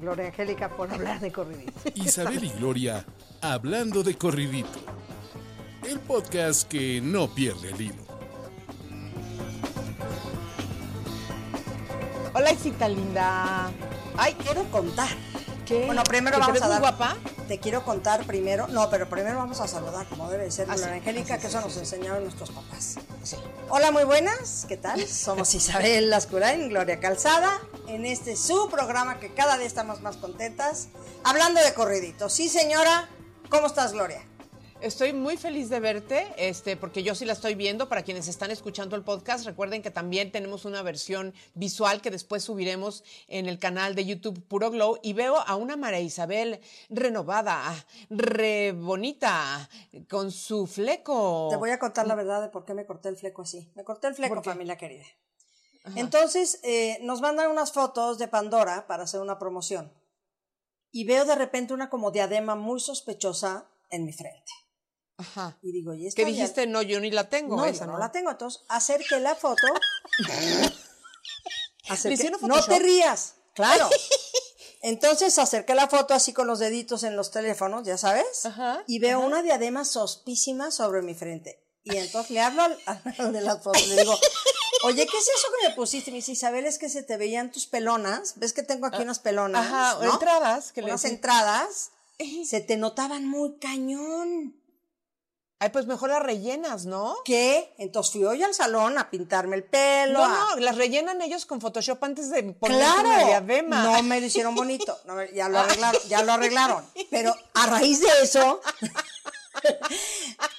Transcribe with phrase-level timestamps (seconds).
[0.00, 1.72] Gloria Angélica por hablar de corridito.
[1.94, 3.04] Isabel y Gloria
[3.40, 4.78] hablando de corridito.
[5.86, 8.08] El podcast que no pierde el hilo.
[12.34, 13.70] Hola, Isita linda.
[14.16, 15.08] Ay, quiero contar.
[15.68, 15.84] ¿Qué?
[15.86, 16.80] Bueno, primero ¿Que te vamos ves a muy dar.
[16.80, 17.16] guapa?
[17.46, 18.66] Te quiero contar primero.
[18.68, 21.46] No, pero primero vamos a saludar, como debe ser, Ah, Gloria sí, Angélica, ah, que
[21.46, 21.64] eso sí.
[21.66, 22.94] nos enseñaron nuestros papás.
[23.22, 23.36] Sí.
[23.68, 24.64] Hola, muy buenas.
[24.66, 25.06] ¿Qué tal?
[25.08, 30.88] Somos Isabel Lascurain, Gloria Calzada, en este su programa que cada día estamos más contentas,
[31.24, 32.28] hablando de corridito.
[32.30, 33.08] Sí, señora.
[33.50, 34.22] ¿Cómo estás, Gloria?
[34.80, 37.88] Estoy muy feliz de verte, este, porque yo sí la estoy viendo.
[37.88, 42.44] Para quienes están escuchando el podcast, recuerden que también tenemos una versión visual que después
[42.44, 45.00] subiremos en el canal de YouTube Puro Glow.
[45.02, 47.74] Y veo a una María Isabel renovada,
[48.08, 49.68] re bonita,
[50.08, 51.48] con su fleco.
[51.50, 53.68] Te voy a contar la verdad de por qué me corté el fleco así.
[53.74, 55.06] Me corté el fleco, familia querida.
[55.96, 59.92] Entonces, eh, nos mandan unas fotos de Pandora para hacer una promoción.
[60.92, 64.52] Y veo de repente una como diadema muy sospechosa en mi frente.
[65.18, 65.58] Ajá.
[65.62, 66.66] Y digo, ¿y esta ¿Qué dia- dijiste?
[66.66, 67.56] No, yo ni la tengo.
[67.56, 68.30] No, esa, no, la tengo.
[68.30, 69.66] Entonces, acerqué la foto.
[71.88, 73.88] Acerqué- ¿Le hicieron no te rías, claro.
[74.82, 79.00] Entonces acerqué la foto así con los deditos en los teléfonos, ya sabes, Ajá, y
[79.00, 81.64] veo una diadema sospísima sobre mi frente.
[81.82, 82.78] Y entonces le hablo al,
[83.18, 84.16] al de las fotos, le digo,
[84.84, 86.10] oye, ¿qué es eso que me pusiste?
[86.10, 88.34] Y me dice, Isabel, es que se te veían tus pelonas.
[88.36, 89.66] ¿Ves que tengo aquí unas pelonas?
[89.68, 90.12] Ah, Ajá, ¿no?
[90.12, 90.72] entradas.
[90.72, 91.90] Que Unas entradas.
[92.46, 94.54] Se te notaban muy cañón.
[95.60, 97.16] Ay, pues mejor las rellenas, ¿no?
[97.24, 97.74] ¿Qué?
[97.78, 100.20] Entonces fui hoy al salón a pintarme el pelo.
[100.20, 103.82] No, a- no, las rellenan ellos con Photoshop antes de poner Claro, una diadema.
[103.82, 108.00] no me lo hicieron bonito, no, ya lo arreglaron, ya lo arreglaron, pero a raíz
[108.00, 108.60] de eso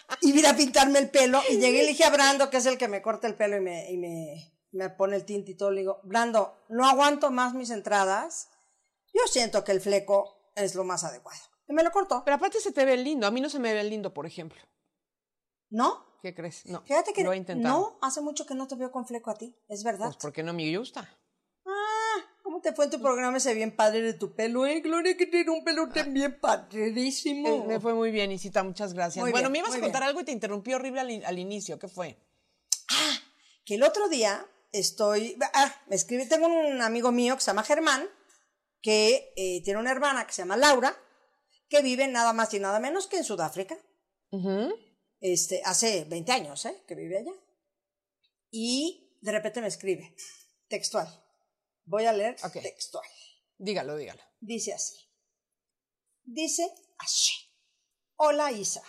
[0.10, 2.66] a ir a pintarme el pelo y llegué y le dije a Brando, que es
[2.66, 5.56] el que me corta el pelo y me, y me, me pone el tinte y
[5.56, 8.50] todo, le digo, Brando, no aguanto más mis entradas,
[9.14, 11.40] yo siento que el fleco es lo más adecuado.
[11.68, 13.28] Y me lo cortó, Pero aparte se te ve lindo.
[13.28, 14.60] A mí no se me ve lindo, por ejemplo.
[15.70, 16.06] ¿No?
[16.22, 16.66] ¿Qué crees?
[16.66, 16.82] No.
[16.82, 17.80] Fíjate que Lo he intentado.
[17.80, 20.08] no, hace mucho que no te veo con fleco a ti, es verdad.
[20.08, 21.10] Pues porque no me gusta.
[21.66, 24.66] Ah, ¿cómo te fue en tu programa ese bien padre de tu pelo?
[24.66, 27.48] Eh, Gloria, que tiene un pelo también padrísimo.
[27.48, 29.22] Eh, Me fue muy bien, Isita, muchas gracias.
[29.24, 30.10] Muy bueno, bien, me ibas a contar bien.
[30.10, 31.80] algo y te interrumpí horrible al, in- al inicio.
[31.80, 32.18] ¿Qué fue?
[33.66, 35.38] Que el otro día estoy.
[35.54, 38.10] Ah, me escribí, tengo un amigo mío que se llama Germán,
[38.82, 40.98] que eh, tiene una hermana que se llama Laura,
[41.70, 43.78] que vive nada más y nada menos que en Sudáfrica.
[45.20, 46.84] Este, hace 20 años, ¿eh?
[46.88, 47.34] Que vive allá.
[48.52, 50.16] Y de repente me escribe,
[50.68, 51.08] textual.
[51.86, 53.06] Voy a leer textual.
[53.58, 54.22] Dígalo, dígalo.
[54.40, 54.96] Dice así.
[56.24, 57.34] Dice así.
[58.16, 58.84] Hola Isa.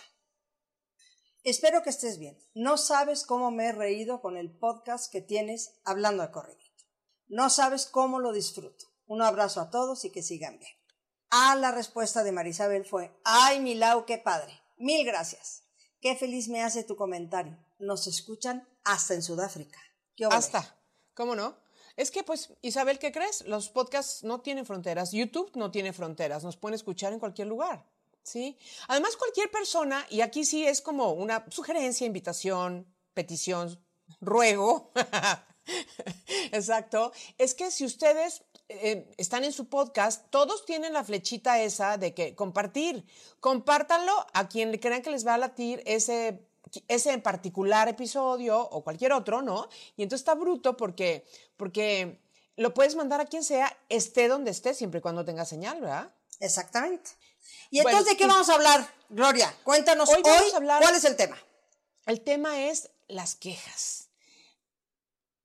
[1.43, 2.37] Espero que estés bien.
[2.53, 6.85] No sabes cómo me he reído con el podcast que tienes hablando de corridito.
[7.27, 8.85] No sabes cómo lo disfruto.
[9.07, 10.71] Un abrazo a todos y que sigan bien.
[11.31, 14.53] Ah, la respuesta de Marisabel fue, ay, Milau, qué padre.
[14.77, 15.63] Mil gracias.
[16.01, 17.55] Qué feliz me hace tu comentario.
[17.77, 19.79] Nos escuchan hasta en Sudáfrica.
[20.15, 20.25] ¿Qué?
[20.25, 20.75] Hasta.
[21.13, 21.55] ¿Cómo no?
[21.95, 23.45] Es que, pues, Isabel, ¿qué crees?
[23.45, 25.11] Los podcasts no tienen fronteras.
[25.11, 26.43] YouTube no tiene fronteras.
[26.43, 27.85] Nos pueden escuchar en cualquier lugar.
[28.23, 28.57] ¿Sí?
[28.87, 33.79] Además, cualquier persona, y aquí sí es como una sugerencia, invitación, petición,
[34.19, 34.91] ruego.
[36.51, 37.11] Exacto.
[37.37, 38.43] Es que si ustedes
[38.81, 43.05] eh, están en su podcast, todos tienen la flechita esa de que compartir.
[43.39, 46.47] Compártanlo a quien crean que les va a latir ese,
[46.87, 49.67] ese en particular episodio o cualquier otro, ¿no?
[49.95, 51.25] Y entonces está bruto porque,
[51.57, 52.19] porque
[52.55, 56.13] lo puedes mandar a quien sea, esté donde esté, siempre y cuando tenga señal, ¿verdad?
[56.39, 57.11] Exactamente.
[57.69, 59.53] ¿Y Bueno, entonces de qué y- vamos a hablar, Gloria?
[59.63, 61.37] Cuéntanos Hoy hoy, hablar- cuál es el tema.
[62.05, 64.09] El tema es las quejas.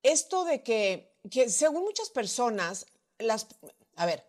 [0.02, 2.86] Esto de que, que según muchas personas,
[3.18, 3.46] las...
[3.96, 4.24] A ver,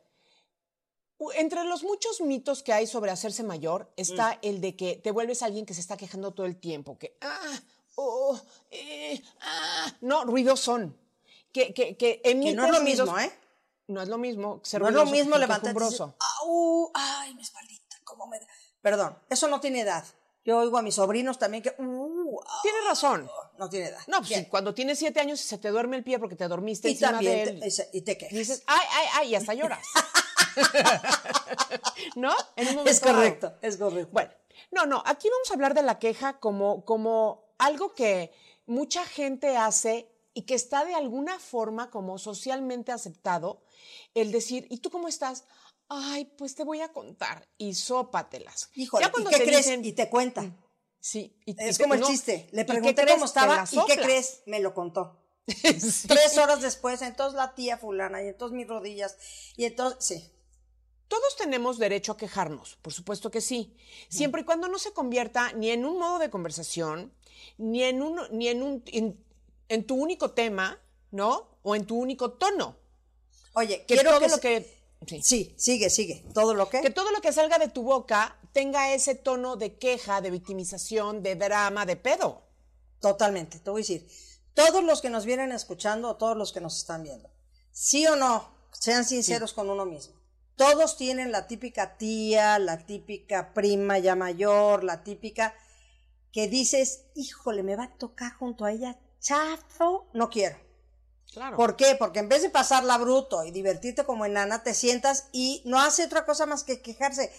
[1.36, 4.40] entre los muchos mitos que hay sobre hacerse mayor está Mm.
[4.44, 7.18] el de que te vuelves alguien que se está quejando todo el tiempo, que...
[7.22, 7.60] Ah,
[7.96, 8.40] oh,
[8.72, 10.96] eh, ah, no, ruidosón.
[11.52, 13.32] Que, que, que, Que emites no es lo ruidos- mismo, ¿eh?
[13.88, 15.74] No es lo mismo ser No es lo mismo que levantarte.
[18.82, 20.04] Perdón, eso no tiene edad.
[20.46, 23.30] Yo oigo a mis sobrinos también que, "Uh, ah", Tienes razón.
[23.58, 24.00] No tiene edad.
[24.08, 26.48] No, pues si cuando tienes siete años y se te duerme el pie porque te
[26.48, 27.64] dormiste y encima también de te, él.
[27.66, 28.34] y se- y te quejas.
[28.34, 29.86] Y dices, ay, ay, ay, y hasta lloras.
[32.16, 32.34] ¿No?
[32.56, 34.10] En un Es correcto, es correcto.
[34.12, 34.32] Bueno,
[34.72, 38.32] no, no, aquí vamos a hablar de la queja como, como algo que
[38.66, 43.64] mucha gente hace y que está de alguna forma como socialmente aceptado,
[44.14, 45.46] el decir, ¿y tú cómo estás?
[45.90, 48.70] Ay, pues te voy a contar y sópatelas.
[48.76, 49.66] Híjole, Ya ¿y qué te crees?
[49.66, 50.44] dicen- Y te cuenta.
[51.00, 51.38] Sí.
[51.46, 52.48] y- Es y- como el chiste.
[52.52, 55.24] Le ¿y qué pregunté cómo estaba y qué crees, me lo contó.
[55.48, 56.08] Sí.
[56.10, 59.16] Tres horas después, entonces la tía fulana y entonces mis rodillas
[59.56, 60.34] y entonces, sí.
[61.08, 63.78] Todos tenemos derecho a quejarnos, por supuesto que sí,
[64.10, 67.14] siempre y cuando no se convierta ni en un modo de conversación,
[67.58, 69.24] ni en un, ni en un, en,
[69.70, 71.48] en tu único tema, ¿no?
[71.64, 72.76] O en tu único tono.
[73.54, 74.78] Oye, Que quiero todo que lo que,
[75.08, 75.22] sí.
[75.24, 76.26] Sí, sigue, sigue.
[76.34, 76.82] Todo lo que...
[76.82, 81.22] que todo lo que salga de tu boca tenga ese tono de queja, de victimización,
[81.22, 82.42] de drama, de pedo.
[83.00, 84.10] Totalmente, te voy a decir.
[84.56, 87.30] Todos los que nos vienen escuchando todos los que nos están viendo,
[87.72, 90.16] sí o no, sean sinceros con uno mismo.
[90.56, 95.54] Todos tienen la típica tía, la típica prima ya mayor, la típica
[96.32, 100.58] que dices, híjole, me va a tocar junto a ella, chafo, no quiero.
[101.32, 101.58] Claro.
[101.58, 101.96] ¿Por qué?
[102.00, 106.06] Porque en vez de pasarla bruto y divertirte como enana, te sientas y no hace
[106.06, 107.32] otra cosa más que quejarse.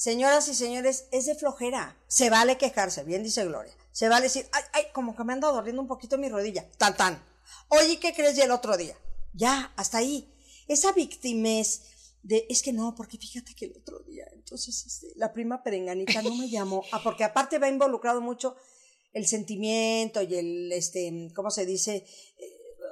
[0.00, 1.94] Señoras y señores, es de flojera.
[2.08, 3.70] Se vale quejarse, bien dice Gloria.
[3.92, 6.66] Se vale decir, ay, ay, como que me anda doliendo un poquito mi rodilla.
[6.78, 7.22] Tan, tan.
[7.68, 8.96] Oye, ¿qué crees ya el otro día?
[9.34, 10.26] Ya, hasta ahí.
[10.68, 11.82] Esa victimez
[12.22, 16.22] de, es que no, porque fíjate que el otro día, entonces, este, la prima perenganita
[16.22, 16.82] no me llamó.
[16.92, 18.56] Ah, porque aparte va involucrado mucho
[19.12, 22.06] el sentimiento y el, este, ¿cómo se dice?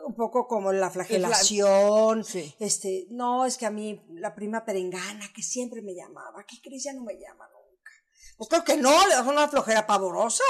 [0.09, 2.25] Un poco como la flagelación.
[2.25, 2.55] Sí.
[2.59, 6.85] Este, no, es que a mí la prima perengana que siempre me llamaba, ¿qué crees?
[6.85, 7.93] Ya no me llama nunca.
[8.37, 10.45] Pues creo que no, le das una flojera pavorosa.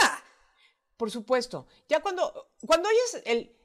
[0.97, 1.67] Por supuesto.
[1.89, 3.57] Ya cuando, cuando oyes el...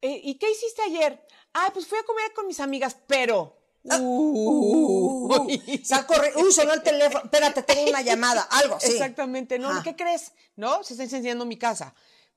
[0.00, 1.26] eh, ¿Y qué hiciste ayer?
[1.54, 3.58] Ah, pues fui a comer con mis amigas, pero...
[3.84, 5.48] Uh,
[5.84, 7.24] sal corre- uy, sonó el teléfono.
[7.24, 8.92] Espérate, tengo una llamada, algo, sí.
[8.92, 9.82] Exactamente, ¿no?
[9.82, 10.32] ¿Qué crees?
[10.56, 10.84] ¿No?
[10.84, 11.94] Se está incendiando mi casa.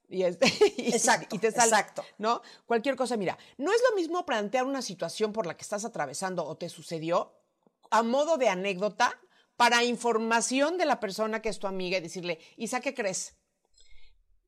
[0.10, 0.46] Y, este,
[0.78, 2.04] y- Exacto, y te sale, exacto.
[2.18, 2.42] ¿no?
[2.66, 6.46] Cualquier cosa, mira, no es lo mismo plantear una situación por la que estás atravesando
[6.46, 7.34] o te sucedió
[7.92, 9.19] a modo de anécdota
[9.57, 13.36] para información de la persona que es tu amiga y decirle, Isa, ¿qué crees?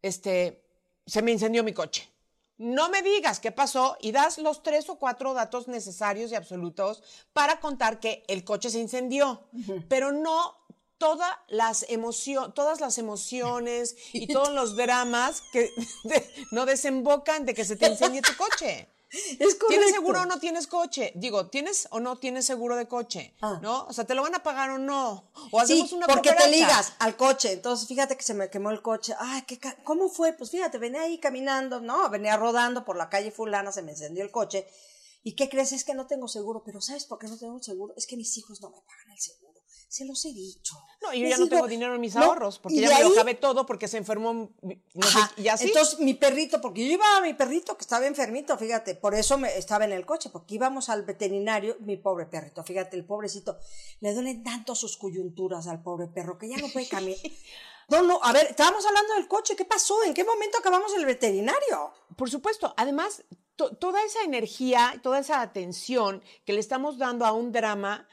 [0.01, 0.63] Este,
[1.05, 2.09] se me incendió mi coche.
[2.57, 7.03] No me digas qué pasó y das los tres o cuatro datos necesarios y absolutos
[7.31, 9.47] para contar que el coche se incendió,
[9.87, 10.55] pero no
[10.97, 15.71] todas las emociones, todas las emociones y todos los dramas que
[16.03, 18.89] de- no desembocan de que se te incendie tu coche.
[19.09, 19.67] Es correcto.
[19.69, 21.13] ¿Tienes seguro o no tienes coche?
[21.15, 23.33] Digo, ¿tienes o no tienes seguro de coche?
[23.41, 23.57] Ah.
[23.61, 23.85] ¿No?
[23.85, 25.31] O sea, ¿te lo van a pagar o no?
[25.51, 27.53] O Sí, hacemos una porque te ligas al coche.
[27.53, 29.15] Entonces, fíjate que se me quemó el coche.
[29.17, 30.33] Ay, ¿qué ca- ¿cómo fue?
[30.33, 34.25] Pues fíjate, venía ahí caminando, no, venía rodando por la calle fulana, se me encendió
[34.25, 34.67] el coche.
[35.23, 35.71] ¿Y qué crees?
[35.71, 36.61] Es que no tengo seguro.
[36.65, 37.93] Pero ¿sabes por qué no tengo seguro?
[37.95, 39.56] Es que mis hijos no me pagan el seguro.
[39.89, 40.75] Se los he dicho.
[41.01, 42.89] No, yo Les ya no digo, tengo dinero en mis no, ahorros porque y ya
[42.89, 45.67] me lo acabé todo porque se enfermó sé, y así.
[45.67, 49.37] Entonces, mi perrito, porque yo iba a mi perrito que estaba enfermito, fíjate, por eso
[49.37, 53.57] me, estaba en el coche, porque íbamos al veterinario, mi pobre perrito, fíjate, el pobrecito,
[54.01, 57.19] le duelen tanto sus coyunturas al pobre perro que ya no puede caminar.
[57.89, 60.03] No, no, a ver, estábamos hablando del coche, ¿qué pasó?
[60.03, 61.93] ¿En qué momento acabamos el veterinario?
[62.17, 63.23] Por supuesto, además,
[63.55, 68.05] to- toda esa energía, toda esa atención que le estamos dando a un drama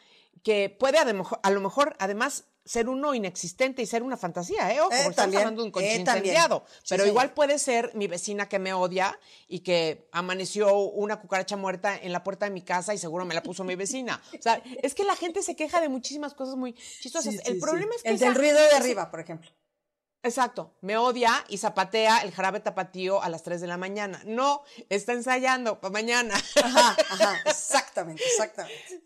[0.44, 4.16] que puede a, lo mejor- a lo mejor, además, ser uno inexistente y ser una
[4.16, 4.80] fantasía, ¿eh?
[4.80, 6.64] Ojo, Eh, estamos hablando de un coche eh, incendiado.
[6.66, 7.08] Sí, pero señor.
[7.08, 9.18] igual puede ser mi vecina que me odia
[9.48, 13.34] y que amaneció una cucaracha muerta en la puerta de mi casa y seguro me
[13.34, 14.22] la puso mi vecina.
[14.38, 17.34] O sea, es que la gente se queja de muchísimas cosas muy chistosas.
[17.34, 19.50] Sí, sí, El problema es que El esa- del ruido de arriba, por ejemplo.
[20.22, 24.22] Exacto, me odia y zapatea el jarabe tapatío a las 3 de la mañana.
[24.24, 26.34] No, está ensayando para mañana.
[26.62, 29.02] Ajá, ajá, exactamente, exactamente.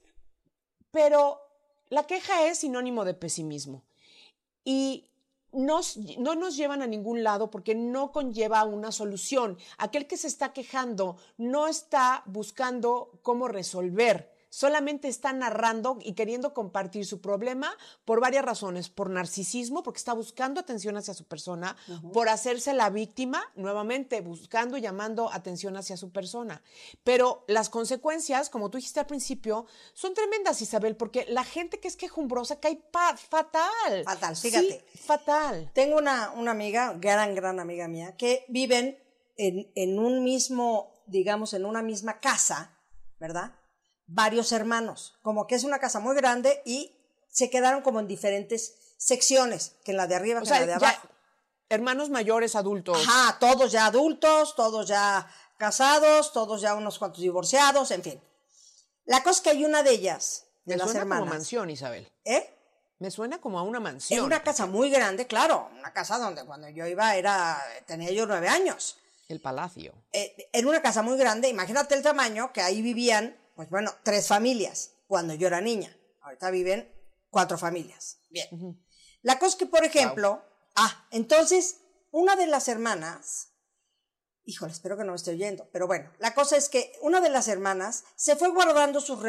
[0.90, 1.40] Pero
[1.88, 3.84] la queja es sinónimo de pesimismo
[4.64, 5.08] y
[5.52, 5.80] no
[6.34, 9.58] nos llevan a ningún lado porque no conlleva una solución.
[9.78, 16.54] Aquel que se está quejando no está buscando cómo resolver, solamente está narrando y queriendo
[16.54, 21.76] compartir su problema por varias razones, por narcisismo, porque está buscando atención hacia su persona,
[22.12, 26.62] por hacerse la víctima, nuevamente buscando y llamando atención hacia su persona.
[27.04, 31.88] Pero las consecuencias, como tú dijiste al principio, son tremendas, Isabel, porque la gente que
[31.88, 32.82] es quejumbrosa cae
[33.28, 34.04] fatal.
[34.04, 34.84] Fatal, Sí, fíjate.
[35.04, 35.70] fatal.
[35.74, 38.98] Tengo una, una amiga, gran, gran amiga mía, que viven
[39.36, 42.76] en, en un mismo, digamos, en una misma casa,
[43.20, 43.52] ¿verdad?
[44.10, 46.96] Varios hermanos, como que es una casa muy grande y
[47.30, 50.66] se quedaron como en diferentes secciones, que en la de arriba, O que en la
[50.66, 51.08] de abajo.
[51.68, 52.98] hermanos mayores, adultos.
[53.06, 58.20] Ajá, todos ya adultos, todos ya casados, todos ya unos cuantos divorciados, en fin.
[59.04, 61.20] La cosa es que hay una de ellas, de Me las suena hermanas.
[61.22, 62.10] como mansión, Isabel.
[62.24, 62.54] ¿Eh?
[63.00, 64.18] Me suena como a una mansión.
[64.20, 68.26] En una casa muy grande, claro, una casa donde cuando yo iba era, tenía yo
[68.26, 68.96] nueve años.
[69.28, 69.92] El palacio.
[70.12, 74.28] Eh, en una casa muy grande, imagínate el tamaño, que ahí vivían, pues bueno, tres
[74.28, 75.92] familias cuando yo era niña.
[76.20, 76.94] Ahorita viven
[77.28, 78.20] cuatro familias.
[78.30, 78.80] Bien.
[79.22, 80.44] La cosa es que, por ejemplo,
[80.76, 81.80] ah, entonces,
[82.12, 83.48] una de las hermanas,
[84.44, 87.30] híjole, espero que no me esté oyendo, pero bueno, la cosa es que una de
[87.30, 89.20] las hermanas se fue guardando sus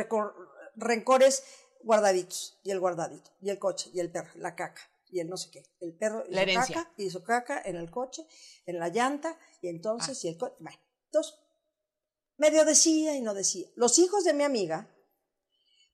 [0.75, 1.43] rencores
[1.81, 5.38] guardaditos, y el guardadito, y el coche, y el perro, la caca, y el no
[5.38, 8.27] sé qué, el perro y La caca, y su caca en el coche,
[8.67, 11.33] en la llanta, y entonces, y el coche, bueno, entonces,
[12.39, 13.67] medio decía y no decía.
[13.75, 14.89] Los hijos de mi amiga,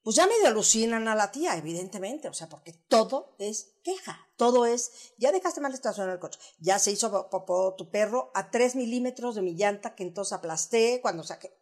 [0.03, 4.65] pues ya medio alucinan a la tía, evidentemente, o sea, porque todo es queja, todo
[4.65, 8.51] es, ya dejaste mal estacionado el coche, ya se hizo po- popó tu perro a
[8.51, 11.57] tres milímetros de mi llanta que entonces aplasté cuando saqué.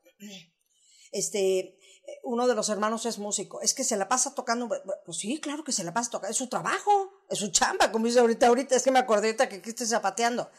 [1.12, 1.78] Este,
[2.24, 4.68] uno de los hermanos es músico, es que se la pasa tocando,
[5.06, 8.08] pues sí, claro que se la pasa tocando, es su trabajo, es su chamba, como
[8.08, 10.50] dice ahorita, ahorita, es que me acordé ahorita que aquí estoy zapateando.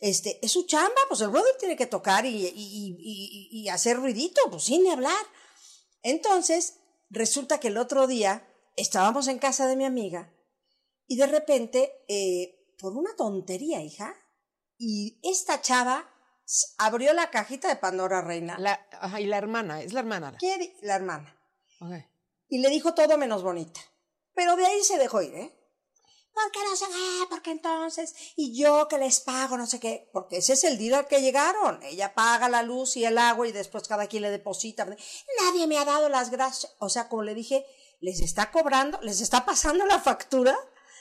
[0.00, 3.68] Este, es su chamba, pues el brother tiene que tocar y, y, y- y- y
[3.68, 5.16] hacer ruidito, pues sin ni hablar.
[6.02, 6.78] Entonces,
[7.10, 10.32] resulta que el otro día estábamos en casa de mi amiga
[11.06, 14.14] y de repente, eh, por una tontería, hija,
[14.76, 16.08] y esta chava
[16.78, 20.36] abrió la cajita de Pandora Reina, La, ajá, y la hermana, es la hermana.
[20.38, 21.36] quiere- la hermana,
[21.80, 21.94] Ok.
[22.48, 23.80] y le dijo todo menos bonita.
[24.34, 25.57] Pero de ahí se dejó ir, ¿eh?
[26.40, 26.86] Porque no sé
[27.42, 30.94] qué, entonces, y yo que les pago, no sé qué, porque ese es el deal
[30.94, 31.82] al que llegaron.
[31.82, 34.84] Ella paga la luz y el agua y después cada quien le deposita.
[34.84, 36.74] Nadie me ha dado las gracias.
[36.78, 37.66] O sea, como le dije,
[38.00, 40.56] les está cobrando, les está pasando la factura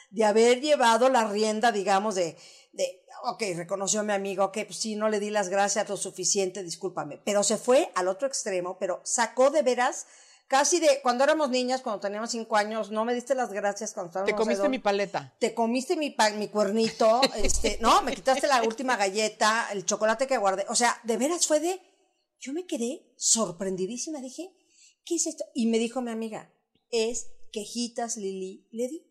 [0.09, 2.37] de haber llevado la rienda, digamos, de,
[2.73, 6.63] de ok, reconoció mi amigo, ok, pues sí, no le di las gracias lo suficiente,
[6.63, 7.21] discúlpame.
[7.23, 10.07] Pero se fue al otro extremo, pero sacó de veras
[10.47, 14.09] casi de cuando éramos niñas, cuando teníamos cinco años, no me diste las gracias cuando
[14.09, 15.35] estábamos Te comiste mi paleta.
[15.39, 20.25] te comiste mi, pa- mi cuernito, este, no, me quitaste la última galleta, el chocolate
[20.27, 20.65] que guardé.
[20.69, 21.81] O sea, de veras fue de,
[22.39, 24.51] yo me quedé sorprendidísima, dije,
[25.05, 25.43] ¿qué es esto?
[25.53, 26.51] Y me dijo mi amiga,
[26.91, 29.03] es quejitas Lili, le di.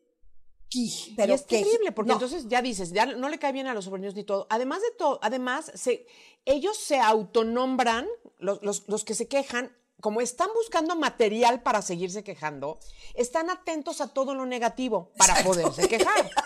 [1.16, 3.66] Pero y es queji- terrible, porque no, entonces ya dices, ya no le cae bien
[3.66, 4.46] a los sobrinos ni todo.
[4.50, 6.06] Además de todo, además, se,
[6.44, 8.06] ellos se autonombran,
[8.38, 12.78] los, los, los que se quejan, como están buscando material para seguirse quejando,
[13.14, 16.30] están atentos a todo lo negativo para poderse quejar.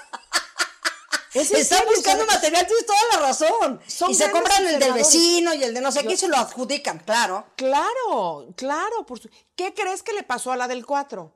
[1.32, 3.80] Es Están buscando material, tienes toda la razón.
[3.86, 6.26] Son y se compran el del vecino y el de no sé qué y se
[6.26, 7.46] lo adjudican, claro.
[7.54, 9.06] Claro, claro.
[9.06, 11.32] Por su- ¿Qué crees que le pasó a la del 4?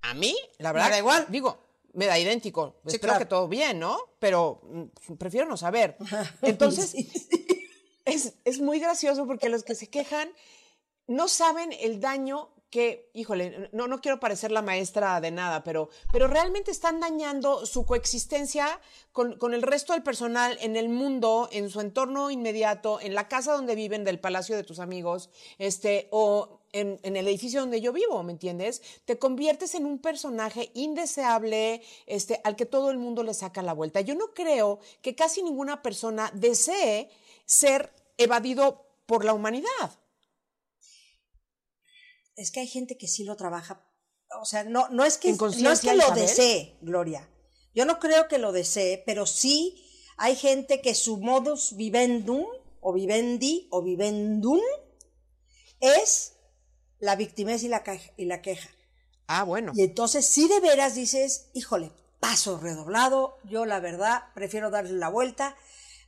[0.00, 0.86] A mí, la verdad.
[0.86, 1.26] Me da igual.
[1.28, 1.58] Digo,
[1.92, 2.80] me da idéntico.
[2.86, 3.18] Sí, Espero claro.
[3.18, 3.98] que todo bien, ¿no?
[4.18, 5.98] Pero mm, prefiero no saber.
[6.40, 6.94] Entonces,
[8.06, 10.30] es, es muy gracioso porque los que se quejan
[11.08, 15.88] no saben el daño que, híjole, no, no quiero parecer la maestra de nada, pero,
[16.12, 18.80] pero realmente están dañando su coexistencia
[19.12, 23.26] con, con el resto del personal en el mundo, en su entorno inmediato, en la
[23.26, 27.92] casa donde viven, del palacio de tus amigos, este, o en, el edificio donde yo
[27.92, 28.82] vivo, ¿me entiendes?
[29.04, 33.72] Te conviertes en un personaje indeseable, este, al que todo el mundo le saca la
[33.72, 34.00] vuelta.
[34.00, 37.08] Yo no creo que casi ninguna persona desee
[37.46, 39.98] ser evadido por la humanidad.
[42.38, 43.84] Es que hay gente que sí lo trabaja.
[44.40, 47.28] O sea, no, no es que, ¿En no es que lo desee, Gloria.
[47.74, 49.84] Yo no creo que lo desee, pero sí
[50.16, 52.44] hay gente que su modus vivendum,
[52.80, 54.60] o vivendi, o vivendum,
[55.80, 56.34] es
[57.00, 57.82] la victimez y la,
[58.16, 58.70] y la queja.
[59.26, 59.72] Ah, bueno.
[59.74, 61.90] Y entonces sí de veras dices, híjole,
[62.20, 65.56] paso redoblado, yo la verdad prefiero darle la vuelta.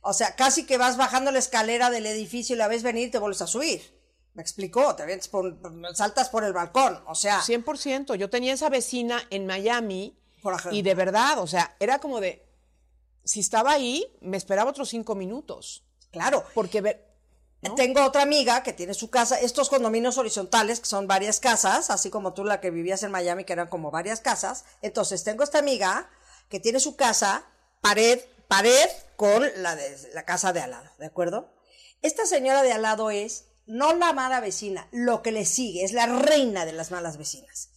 [0.01, 3.11] O sea, casi que vas bajando la escalera del edificio y la ves venir y
[3.11, 4.00] te vuelves a subir.
[4.33, 4.95] ¿Me explicó?
[4.95, 5.57] Te avientas por-
[5.93, 7.03] saltas por el balcón.
[7.07, 8.15] O sea, 100%.
[8.15, 10.77] Yo tenía esa vecina en Miami Por ejemplo.
[10.77, 12.47] y de verdad, o sea, era como de,
[13.25, 15.83] si estaba ahí, me esperaba otros cinco minutos.
[16.11, 16.45] claro.
[16.53, 17.07] Porque ver,
[17.61, 17.75] ¿no?
[17.75, 22.09] Tengo otra amiga que tiene su casa, estos condominios horizontales, que son varias casas, así
[22.09, 24.63] como tú la que vivías en Miami, que eran como varias casas.
[24.81, 26.09] Entonces, tengo esta amiga
[26.49, 27.45] que tiene su casa,
[27.81, 31.53] pared, pared, con la de la casa de al lado, ¿de acuerdo?
[32.01, 35.93] Esta señora de al lado es no la mala vecina, lo que le sigue, es
[35.93, 37.69] la reina de las malas vecinas.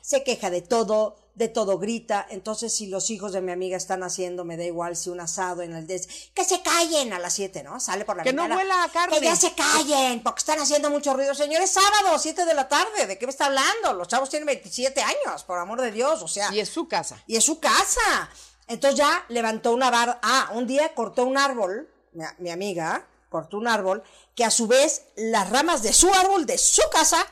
[0.00, 2.26] Se queja de todo, de todo grita.
[2.30, 5.62] Entonces, si los hijos de mi amiga están haciendo, me da igual si un asado
[5.62, 7.78] en el des, que se callen a las 7, ¿no?
[7.80, 9.18] Sale por la Que no huela a carne.
[9.18, 11.34] Que ya se callen, porque están haciendo mucho ruido.
[11.34, 13.92] Señores, sábado, 7 de la tarde, ¿de qué me está hablando?
[13.94, 16.52] Los chavos tienen 27 años, por amor de Dios, o sea.
[16.52, 17.22] y es su casa.
[17.26, 18.30] Y es su casa.
[18.66, 20.18] Entonces ya levantó una barda.
[20.22, 24.66] Ah, un día cortó un árbol, mi, mi amiga cortó un árbol, que a su
[24.66, 27.26] vez las ramas de su árbol, de su casa,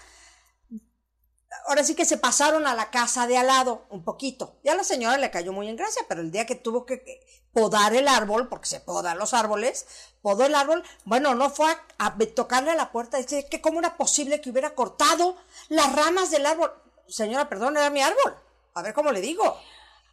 [1.66, 4.59] ahora sí que se pasaron a la casa de al lado un poquito.
[4.64, 7.21] Ya la señora le cayó muy en gracia, pero el día que tuvo que
[7.52, 9.87] podar el árbol, porque se podan los árboles,
[10.23, 13.80] podó el árbol, bueno, no fue a, a tocarle a la puerta, dice que cómo
[13.80, 15.37] era posible que hubiera cortado
[15.69, 16.73] las ramas del árbol.
[17.09, 18.37] Señora, perdón, era mi árbol.
[18.75, 19.59] A ver cómo le digo.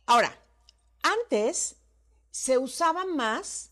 [0.08, 0.36] Ahora,
[1.04, 1.76] antes
[2.32, 3.72] se usaba más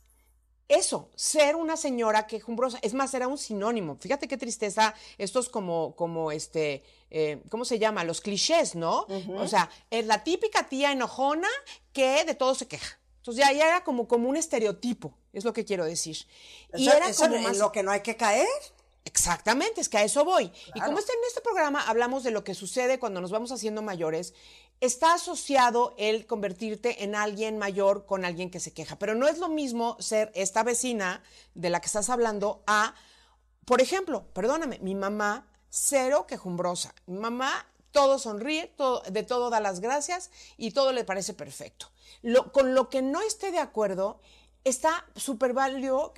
[0.68, 2.80] eso, ser una señora quejumbrosa.
[2.82, 3.98] Es más, era un sinónimo.
[4.00, 8.04] Fíjate qué tristeza, estos como, como este, eh, ¿cómo se llama?
[8.04, 9.06] Los clichés, ¿no?
[9.38, 11.50] O sea, es la típica tía enojona
[11.94, 13.00] que de todo se queja.
[13.18, 16.18] Entonces ya, ya era como, como un estereotipo, es lo que quiero decir.
[16.76, 18.48] Y era eso como en lo que no hay que caer.
[19.06, 20.52] Exactamente, es que a eso voy.
[20.74, 23.82] Y como este, en este programa hablamos de lo que sucede cuando nos vamos haciendo
[23.82, 24.34] mayores,
[24.82, 28.98] está asociado el convertirte en alguien mayor con alguien que se queja.
[28.98, 32.96] Pero no es lo mismo ser esta vecina de la que estás hablando a,
[33.64, 36.94] por ejemplo, perdóname, mi mamá, cero quejumbrosa.
[37.06, 41.90] Mi mamá todo sonríe, todo, de todo da las gracias y todo le parece perfecto.
[42.24, 44.20] Lo- con lo que no esté de acuerdo,
[44.66, 46.14] está súper válido,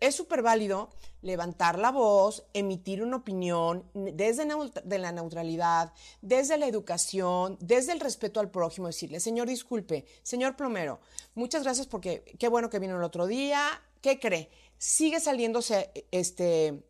[0.00, 0.90] es súper válido
[1.22, 4.46] levantar la voz, emitir una opinión desde
[4.84, 10.56] de la neutralidad, desde la educación, desde el respeto al prójimo, decirle, señor, disculpe, señor
[10.56, 11.00] plomero,
[11.34, 14.50] muchas gracias porque qué bueno que vino el otro día, ¿qué cree?
[14.78, 16.82] Sigue saliéndose, este,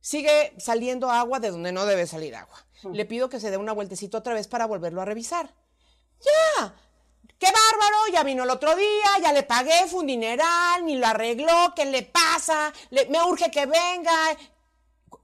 [0.00, 2.66] sigue saliendo agua de donde no debe salir agua.
[2.92, 5.54] Le pido que se dé una vueltecita otra vez para volverlo a revisar.
[6.20, 6.74] ¡Ya!
[7.38, 8.12] ¡Qué bárbaro!
[8.12, 11.84] Ya vino el otro día, ya le pagué, fue un dineral, ni lo arregló, ¿qué
[11.84, 12.72] le pasa?
[12.90, 14.36] Le- me urge que venga.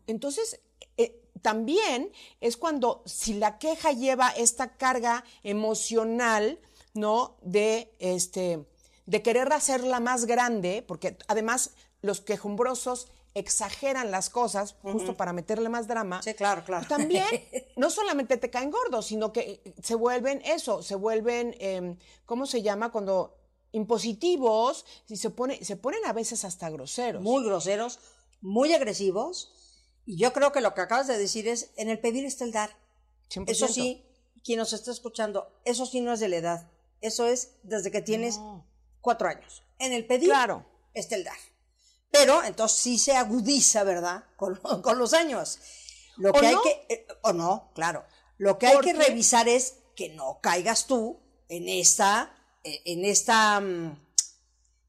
[0.07, 0.61] Entonces,
[0.97, 6.61] eh, también es cuando, si la queja lleva esta carga emocional,
[6.95, 7.37] ¿no?
[7.43, 8.65] De, este,
[9.07, 15.69] de querer hacerla más grande, porque además los quejumbrosos exageran las cosas justo para meterle
[15.69, 16.23] más drama.
[16.23, 16.87] Sí, claro, claro.
[16.89, 17.25] También
[17.77, 22.63] no solamente te caen gordos, sino que se vuelven eso, se vuelven, eh, ¿cómo se
[22.63, 22.93] llama?
[22.93, 23.37] Cuando
[23.73, 27.23] impositivos, y se, pone, se ponen a veces hasta groseros.
[27.23, 27.99] muy groseros,
[28.41, 29.53] muy agresivos.
[30.07, 32.53] Y yo creo que lo que acabas de decir es, en el pedir está el
[32.53, 32.71] dar.
[33.31, 33.45] 100%.
[33.51, 34.05] Eso sí,
[34.45, 36.71] quien nos está escuchando, eso sí no es de la edad.
[37.01, 38.65] Eso es desde que tienes No.
[39.01, 39.63] cuatro años.
[39.79, 40.65] En el pedir Claro.
[40.93, 41.37] está el dar.
[42.15, 44.25] Pero entonces sí se agudiza, ¿verdad?
[44.37, 45.59] Con, con los años.
[46.17, 46.63] Lo ¿O que hay no?
[46.63, 48.05] que, eh, o no, claro.
[48.39, 53.61] Lo que hay que revisar es que no caigas tú en esta, eh, en esta,
[53.61, 53.99] mm,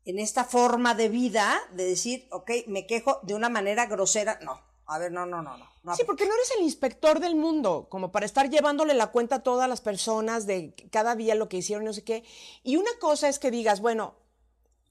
[0.05, 4.39] en esta forma de vida de decir, ok, me quejo de una manera grosera.
[4.41, 5.65] No, a ver, no, no, no, no.
[5.83, 9.37] no Sí, porque no eres el inspector del mundo, como para estar llevándole la cuenta
[9.37, 12.23] a todas las personas de cada día lo que hicieron, no sé qué.
[12.63, 14.15] Y una cosa es que digas, bueno,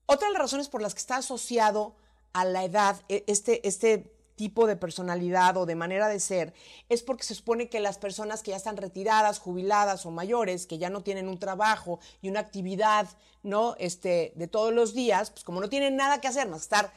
[0.07, 1.97] otra de las razones por las que está asociado
[2.35, 6.53] a la edad e- este, este tipo de personalidad o de manera de ser
[6.89, 10.77] es porque se supone que las personas que ya están retiradas, jubiladas o mayores, que
[10.79, 13.07] ya no tienen un trabajo y una actividad,
[13.45, 13.77] ¿no?
[13.79, 16.93] Este, de todos los días, pues como no tienen nada que hacer más estar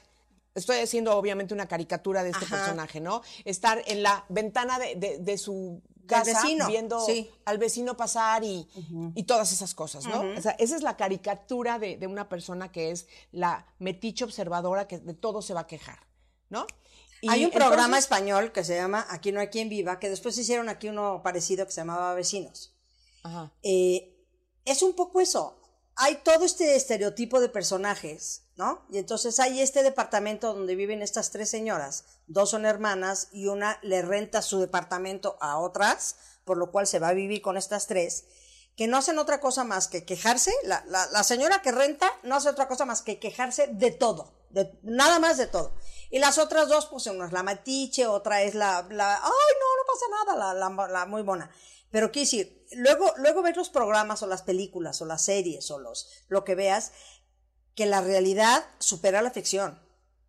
[0.56, 2.56] Estoy haciendo obviamente una caricatura de este Ajá.
[2.58, 3.22] personaje, ¿no?
[3.46, 7.30] Estar en la ventana de, de- de su casa vecino, viendo sí.
[7.46, 8.68] al vecino pasar y,
[9.14, 10.22] y todas esas cosas, ¿no?
[10.38, 14.88] O sea, esa es la caricatura de, de una persona que es la metiche observadora
[14.88, 16.00] que de todo se va a quejar,
[16.50, 16.66] ¿no?
[17.22, 20.38] Y hay un programa español que se llama Aquí no hay quien viva, que después
[20.38, 22.76] hicieron aquí uno parecido que se llamaba Vecinos.
[23.24, 23.52] Ajá.
[23.64, 24.18] Eh,
[24.66, 25.60] es un poco eso.
[25.96, 28.86] Hay todo este estereotipo de personajes, ¿no?
[28.92, 32.06] Y entonces hay este departamento donde viven estas tres señoras.
[32.28, 37.00] Dos son hermanas y una le renta su departamento a otras, por lo cual se
[37.00, 38.26] va a vivir con estas tres,
[38.76, 40.52] que no hacen otra cosa más que quejarse.
[40.64, 44.34] La, la- la señora que renta no hace otra cosa más que quejarse de todo,
[44.50, 45.76] de, nada más de todo.
[46.10, 49.84] Y las otras dos, pues una es la matiche, otra es la, ay, no, no
[49.88, 51.52] pasa nada, la, la, muy mona.
[51.90, 55.80] Pero quiero decir, luego, luego ves los programas o las películas o las series o
[55.80, 56.92] los, lo que veas,
[57.78, 59.82] que la realidad supera la ficción.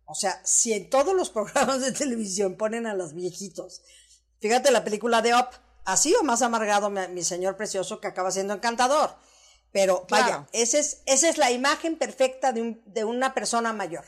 [0.05, 3.81] O sea, si en todos los programas de televisión ponen a los viejitos,
[4.39, 5.47] fíjate la película de Up,
[5.83, 9.13] así o más amargado mi, mi señor precioso que acaba siendo encantador.
[9.71, 14.05] Pero vaya, esa es, esa es la imagen perfecta de, un- de una persona mayor.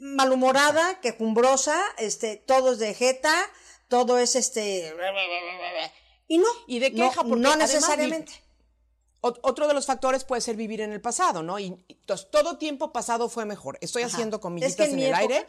[0.00, 3.34] Malhumorada, quejumbrosa, este, todo es de jeta,
[3.88, 4.94] todo es este.
[6.30, 6.46] Y no.
[6.66, 8.32] Y de no- queja, porque no necesariamente.
[9.20, 11.58] Otro de los factores puede ser vivir en el pasado, ¿no?
[11.58, 13.76] Y, y, entonces, todo tiempo pasado fue mejor.
[13.80, 14.12] Estoy Ajá.
[14.14, 15.46] haciendo Es comillitas que en el época- aire,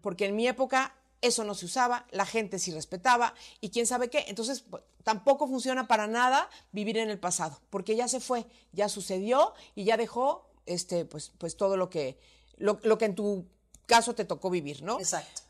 [0.00, 4.08] porque en mi época eso no se usaba, la gente sí respetaba y quién sabe
[4.08, 4.24] qué.
[4.28, 4.64] Entonces,
[5.04, 9.84] tampoco funciona para nada vivir en el pasado, porque ya se fue, ya sucedió y
[9.84, 12.18] ya dejó este, pues, pues todo lo que,
[12.56, 13.46] lo, lo que en tu
[13.86, 14.98] caso te tocó vivir, ¿no?
[15.00, 15.42] Exacto.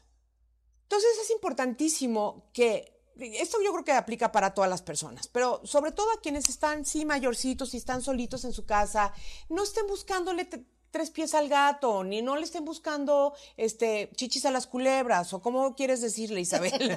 [0.84, 5.92] Entonces es importantísimo que esto yo creo que aplica para todas las personas, pero sobre
[5.92, 9.12] todo a quienes están, sí, mayorcitos y están solitos en su casa,
[9.48, 10.48] no estén buscándole
[10.90, 15.40] tres pies al gato, ni no le estén buscando este chichis a las culebras, o
[15.40, 16.96] cómo quieres decirle, Isabel.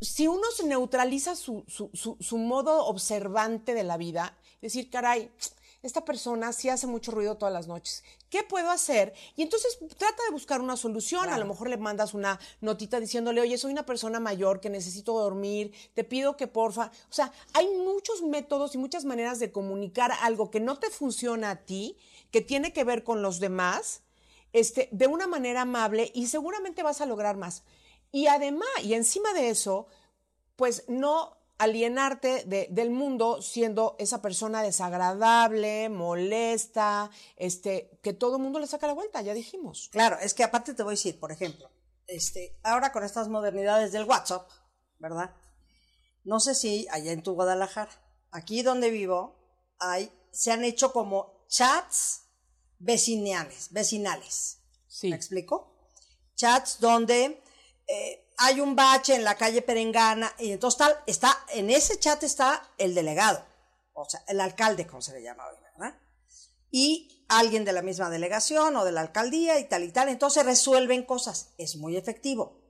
[0.00, 5.30] si uno se neutraliza su, su modo observante de la vida, decir, caray,
[5.82, 8.04] esta persona sí hace mucho ruido todas las noches.
[8.30, 9.12] ¿Qué puedo hacer?
[9.36, 11.28] Y entonces trata de buscar una solución.
[11.28, 15.12] A lo mejor le mandas una notita diciéndole, oye, soy una persona mayor que necesito
[15.12, 16.92] dormir, te pido que porfa.
[17.10, 21.50] O sea, hay muchos métodos y muchas maneras de comunicar algo que no te funciona
[21.50, 21.96] a ti,
[22.30, 24.02] que tiene que ver con los demás,
[24.52, 27.64] este, de una manera amable y seguramente vas a lograr más.
[28.12, 29.88] Y además, y encima de eso,
[30.54, 38.58] pues no alienarte del mundo siendo esa persona desagradable, molesta, este, que todo el mundo
[38.58, 39.88] le saca la vuelta, ya dijimos.
[39.92, 41.70] Claro, es que aparte te voy a decir, por ejemplo,
[42.08, 44.50] este, ahora con estas modernidades del WhatsApp,
[44.98, 45.36] ¿verdad?
[46.24, 47.92] No sé si allá en tu Guadalajara,
[48.32, 49.38] aquí donde vivo,
[49.78, 52.24] hay, se han hecho como chats
[52.80, 54.58] vecinales, vecinales.
[54.88, 55.10] Sí.
[55.10, 55.76] ¿Me explico?
[56.34, 57.40] Chats donde
[57.86, 62.22] eh, hay un bache en la calle Perengana, y entonces tal, está, en ese chat
[62.24, 63.44] está el delegado,
[63.92, 65.96] o sea, el alcalde, como se le llama hoy, ¿verdad?
[66.70, 70.44] Y alguien de la misma delegación o de la alcaldía y tal y tal, entonces
[70.44, 72.60] resuelven cosas, es muy efectivo.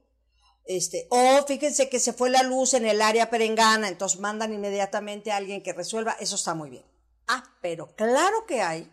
[0.65, 5.33] Este, o fíjense que se fue la luz en el área perengana, entonces mandan inmediatamente
[5.33, 6.85] a alguien que resuelva, eso está muy bien.
[7.29, 8.93] Ah, pero claro que hay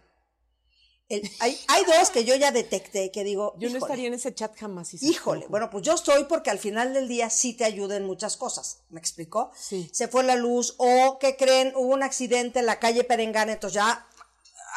[1.39, 3.55] hay, hay, dos que yo ya detecté que digo.
[3.57, 4.93] Yo no estaría en ese chat jamás.
[5.01, 8.37] Híjole, bueno, pues yo estoy porque al final del día sí te ayuda en muchas
[8.37, 8.81] cosas.
[8.89, 9.51] ¿Me explicó?
[9.57, 9.89] Sí.
[9.91, 13.75] Se fue la luz, o que creen, hubo un accidente en la calle Perengana, entonces
[13.75, 14.07] ya,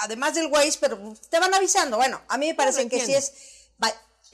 [0.00, 1.98] además del Waze, pero te van avisando.
[1.98, 3.34] Bueno, a mí me parece que sí es.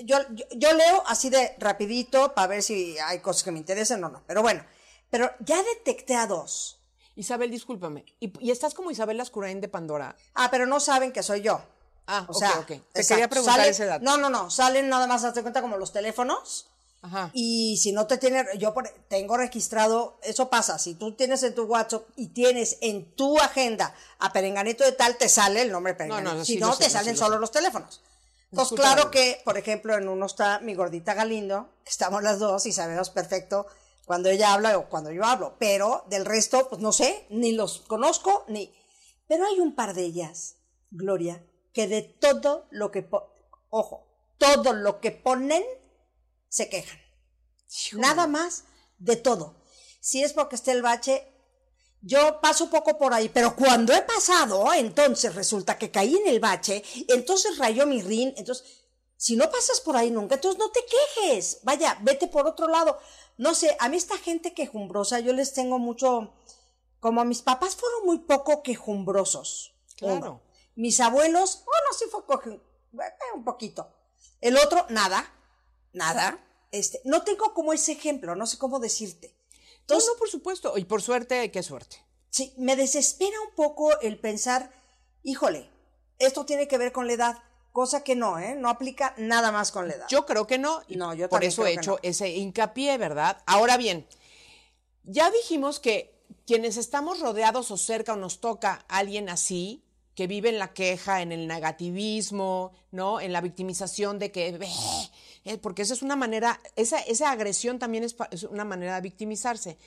[0.00, 0.16] Yo,
[0.54, 4.22] yo, leo así de rapidito para ver si hay cosas que me interesen o no.
[4.28, 4.64] Pero bueno,
[5.10, 6.78] pero ya detecté a dos.
[7.16, 8.04] Isabel, discúlpame.
[8.20, 10.16] ¿Y, y estás como Isabel Lascurain de Pandora?
[10.34, 11.60] Ah, pero no saben que soy yo.
[12.10, 14.02] Ah, o sea, ok, Te quería preguntar ese dato.
[14.02, 14.50] No, no, no.
[14.50, 16.66] Salen nada más, hazte cuenta, como los teléfonos.
[17.02, 17.30] Ajá.
[17.34, 18.74] Y si no te tiene, yo
[19.08, 23.94] tengo registrado, eso pasa, si tú tienes en tu WhatsApp y tienes en tu agenda
[24.18, 26.32] a Perenganito de tal, te sale el nombre Perenganito.
[26.32, 28.00] No, no, si no, te salen solo los teléfonos.
[28.50, 32.72] Entonces, claro que, por ejemplo, en uno está mi gordita Galindo, estamos las dos y
[32.72, 33.66] sabemos perfecto
[34.06, 37.80] cuando ella habla o cuando yo hablo, pero del resto, pues no sé, ni los
[37.80, 38.74] conozco, ni...
[39.28, 40.56] Pero hay un par de ellas,
[40.90, 41.44] Gloria,
[41.78, 43.08] que de todo lo que,
[43.70, 44.04] ojo,
[44.36, 45.62] todo lo que ponen,
[46.48, 46.98] se quejan.
[47.92, 48.64] Nada más
[48.98, 49.62] de todo.
[50.00, 51.32] Si es porque esté el bache,
[52.00, 56.40] yo paso poco por ahí, pero cuando he pasado, entonces resulta que caí en el
[56.40, 58.64] bache, entonces rayó mi rin, entonces,
[59.16, 62.98] si no pasas por ahí nunca, entonces no te quejes, vaya, vete por otro lado.
[63.36, 66.34] No sé, a mí esta gente quejumbrosa, yo les tengo mucho,
[66.98, 69.76] como a mis papás fueron muy poco quejumbrosos.
[69.96, 70.47] Claro.
[70.78, 72.22] Mis abuelos, bueno, sí fue
[72.54, 72.60] eh,
[73.34, 73.92] un poquito.
[74.40, 75.28] El otro, nada,
[75.92, 76.38] nada.
[76.70, 79.36] Este, no tengo como ese ejemplo, no sé cómo decirte.
[79.80, 80.78] Entonces, no, no, por supuesto.
[80.78, 81.96] Y por suerte, qué suerte.
[82.30, 84.70] Sí, me desespera un poco el pensar,
[85.24, 85.68] híjole,
[86.20, 88.54] esto tiene que ver con la edad, cosa que no, ¿eh?
[88.54, 90.06] No aplica nada más con la edad.
[90.08, 90.82] Yo creo que no.
[90.86, 93.42] Y no, yo por eso he hecho ese hincapié, ¿verdad?
[93.46, 94.06] Ahora bien,
[95.02, 99.82] ya dijimos que quienes estamos rodeados o cerca o nos toca alguien así,
[100.18, 103.20] que vive en la queja, en el negativismo, ¿no?
[103.20, 104.58] En la victimización de que,
[105.44, 108.16] eh, porque esa es una manera, esa, esa agresión también es,
[108.50, 109.78] una manera de victimizarse.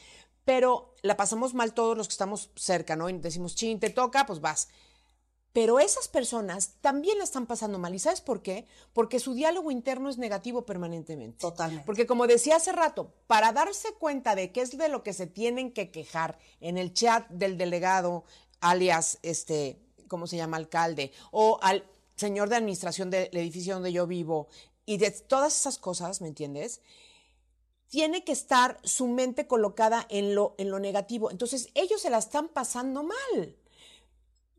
[0.46, 3.10] Pero la pasamos mal todos los que estamos cerca, ¿no?
[3.10, 4.70] Y decimos, chin, te toca, pues vas.
[5.52, 7.94] Pero esas personas también la están pasando mal.
[7.94, 8.66] ¿Y sabes por qué?
[8.94, 11.40] Porque su diálogo interno es negativo permanentemente.
[11.40, 11.86] Totalmente.
[11.86, 15.28] Porque como decía hace rato, para darse cuenta de qué es de lo que se
[15.28, 18.24] tienen que quejar en el chat del delegado,
[18.62, 20.58] alias este ¿cómo se llama?
[20.58, 21.86] Alcalde, o al
[22.18, 24.50] señor de administración del edificio donde yo vivo,
[24.86, 26.82] y de todas esas cosas, ¿me entiendes?
[27.88, 31.32] Tiene que estar su mente colocada en lo, en lo negativo.
[31.32, 33.56] Entonces, ellos se la están pasando mal.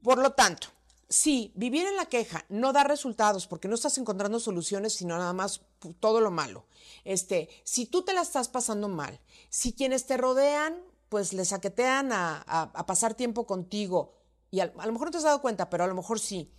[0.02, 0.68] Por lo tanto,
[1.10, 5.34] si vivir en la queja no da resultados porque no estás encontrando soluciones, sino nada
[5.34, 5.60] más
[6.00, 6.64] todo lo malo.
[7.04, 12.10] Este, si tú te la estás pasando mal, si quienes te rodean, pues les saquetean
[12.10, 14.14] a pasar tiempo contigo,
[14.52, 16.52] y a, lo mejor no te has dado cuenta, pero a lo mejor sí.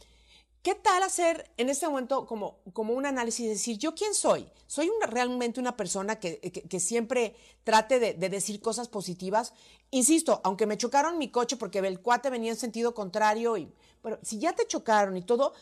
[0.63, 4.49] ¿Qué tal hacer en este momento como, como un análisis y decir, ¿yo quién soy?
[4.65, 9.53] ¿Soy realmente una persona que, que, siempre trate de, de, decir cosas positivas?
[9.91, 14.17] Insisto, aunque me chocaron mi coche porque el cuate venía en sentido contrario, y, pero
[14.23, 15.53] si ya te chocaron y todo,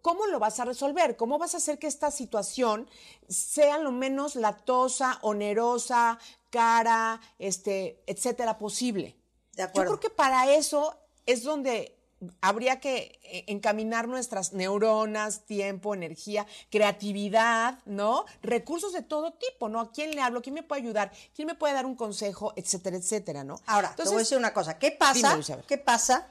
[0.00, 1.16] ¿cómo lo vas a resolver?
[1.16, 2.88] ¿Cómo vas a hacer que esta situación
[3.28, 6.18] sea lo menos latosa, onerosa,
[6.48, 9.18] cara, este, etcétera, posible.
[9.52, 9.92] De acuerdo.
[9.92, 11.96] Yo creo que para eso es donde
[12.40, 18.24] habría que eh, encaminar nuestras neuronas, tiempo, energía, creatividad, ¿no?
[18.42, 19.80] Recursos de todo tipo, ¿no?
[19.80, 20.42] ¿A quién le hablo?
[20.42, 21.12] ¿Quién me puede ayudar?
[21.34, 22.52] ¿Quién me puede dar un consejo?
[22.56, 23.60] Etcétera, etcétera, ¿no?
[23.66, 24.78] Ahora, te voy a decir una cosa.
[24.78, 25.36] ¿Qué pasa?
[25.36, 25.62] Dime.
[25.66, 26.28] ¿Qué pasa?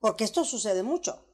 [0.00, 1.24] Porque esto sucede mucho.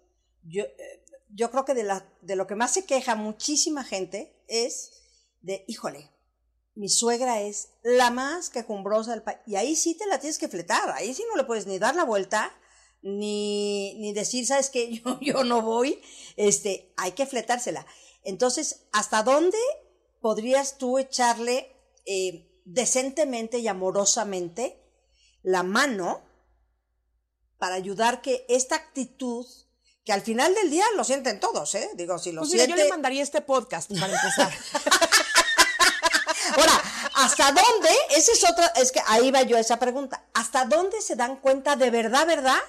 [0.42, 4.42] Yo, eh, yo creo que de, la, de lo que más se queja muchísima gente
[4.46, 4.92] es
[5.40, 6.10] de, híjole,
[6.74, 9.40] mi suegra es la más quejumbrosa del país.
[9.46, 10.90] Y ahí sí te la tienes que fletar.
[10.90, 12.52] Ahí sí no le puedes ni dar la vuelta,
[13.02, 14.90] ni, ni decir, ¿sabes qué?
[15.04, 16.02] Yo, yo no voy.
[16.36, 17.86] Este, hay que fletársela.
[18.22, 19.58] Entonces, ¿hasta dónde
[20.20, 21.74] podrías tú echarle
[22.06, 24.82] eh, decentemente y amorosamente
[25.42, 26.22] la mano
[27.58, 29.46] para ayudar que esta actitud,
[30.04, 31.90] que al final del día lo sienten todos, ¿eh?
[31.94, 32.82] Digo, si lo Pues mira, siente...
[32.82, 34.52] yo le mandaría este podcast para empezar.
[36.56, 36.82] Ahora,
[37.14, 37.90] ¿hasta dónde?
[38.10, 40.24] Esa es otra, es que ahí va yo esa pregunta.
[40.34, 42.60] ¿Hasta dónde se dan cuenta de verdad, verdad,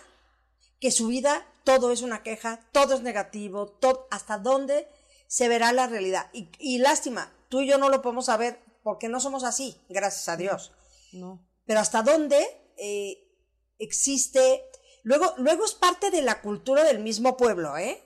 [0.80, 4.88] que su vida todo es una queja, todo es negativo, todo, hasta dónde
[5.28, 6.30] se verá la realidad?
[6.34, 10.30] Y, y lástima, tú y yo no lo podemos saber porque no somos así, gracias
[10.30, 10.72] a Dios.
[11.14, 11.46] no.
[11.66, 13.30] Pero hasta dónde eh,
[13.78, 14.66] existe,
[15.04, 18.04] luego, luego es parte de la cultura del mismo pueblo, ¿eh?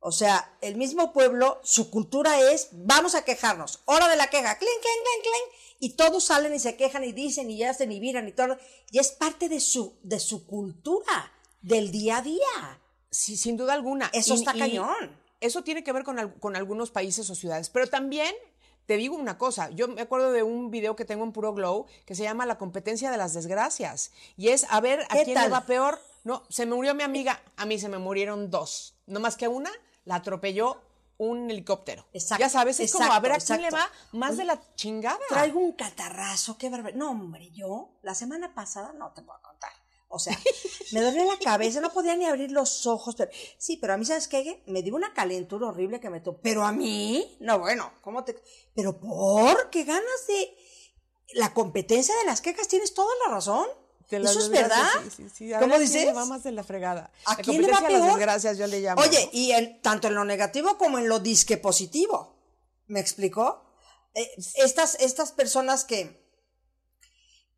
[0.00, 4.58] O sea, el mismo pueblo, su cultura es, vamos a quejarnos, hora de la queja,
[4.58, 8.00] clink, clink, clink, clink, y todos salen y se quejan y dicen y hacen y
[8.00, 8.58] miran y todo,
[8.90, 12.80] y es parte de su, de su cultura, del día a día.
[13.10, 14.10] Sí, sin duda alguna.
[14.12, 15.16] Eso Y- está y cañón.
[15.40, 17.70] Eso tiene que ver con, al- con algunos países o ciudades.
[17.70, 18.34] Pero también
[18.86, 19.70] te digo una cosa.
[19.70, 22.58] Yo me acuerdo de un video que tengo en Puro Glow que se llama La
[22.58, 24.10] competencia de las desgracias.
[24.36, 25.44] Y es a ver a ¿Qué quién tal?
[25.44, 26.00] le va peor.
[26.24, 27.40] No, se me murió mi amiga.
[27.56, 28.94] A mí se me murieron dos.
[29.06, 29.70] No más que una
[30.04, 30.80] la atropelló
[31.18, 32.06] un helicóptero.
[32.12, 34.60] Exacto, Ya sabes, es como a ver a exacto, quién le va más de la
[34.76, 35.18] chingada.
[35.28, 36.98] Traigo un catarrazo, qué barbaridad.
[36.98, 39.72] No, hombre, yo la semana pasada no te puedo contar.
[40.10, 40.38] O sea,
[40.92, 43.14] me dolía la cabeza, no podía ni abrir los ojos.
[43.16, 44.62] Pero, sí, pero a mí, ¿sabes qué?
[44.66, 46.40] Me dio una calentura horrible que me tocó.
[46.42, 48.36] Pero a mí, no, bueno, ¿cómo te...?
[48.74, 50.56] Pero ¿por qué ganas de...?
[51.34, 53.66] La competencia de las quejas, tienes toda la razón.
[54.10, 54.86] Eso es verdad.
[55.04, 55.52] sí, sí, sí.
[55.52, 56.06] A ¿Cómo a quién dices?
[56.06, 57.10] le va más de la fregada.
[57.26, 58.06] ¿A La quién le va de las peor?
[58.06, 59.02] desgracias yo le llamo.
[59.02, 59.30] Oye, ¿no?
[59.38, 62.34] y en, tanto en lo negativo como en lo disque positivo.
[62.86, 63.62] ¿Me explicó?
[64.14, 66.26] Eh, estas, estas personas que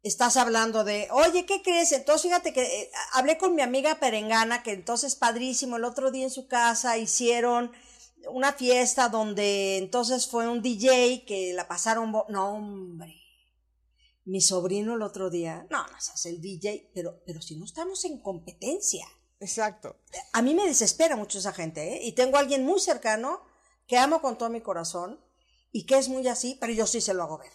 [0.03, 1.93] estás hablando de, oye, ¿qué crees?
[1.93, 6.25] Entonces, fíjate que eh, hablé con mi amiga Perengana, que entonces padrísimo, el otro día
[6.25, 7.73] en su casa hicieron
[8.31, 13.17] una fiesta donde entonces fue un DJ que la pasaron, no, hombre.
[14.25, 18.05] Mi sobrino el otro día, no, no seas el DJ, pero, pero si no estamos
[18.05, 19.07] en competencia
[19.41, 19.97] Exacto.
[20.35, 22.01] a mí me desespera mucho esa gente, ¿eh?
[22.03, 23.41] Y tengo a alguien muy cercano
[23.87, 25.19] que amo con todo mi corazón
[25.73, 27.51] y que es muy así, pero yo sí se lo hago ver.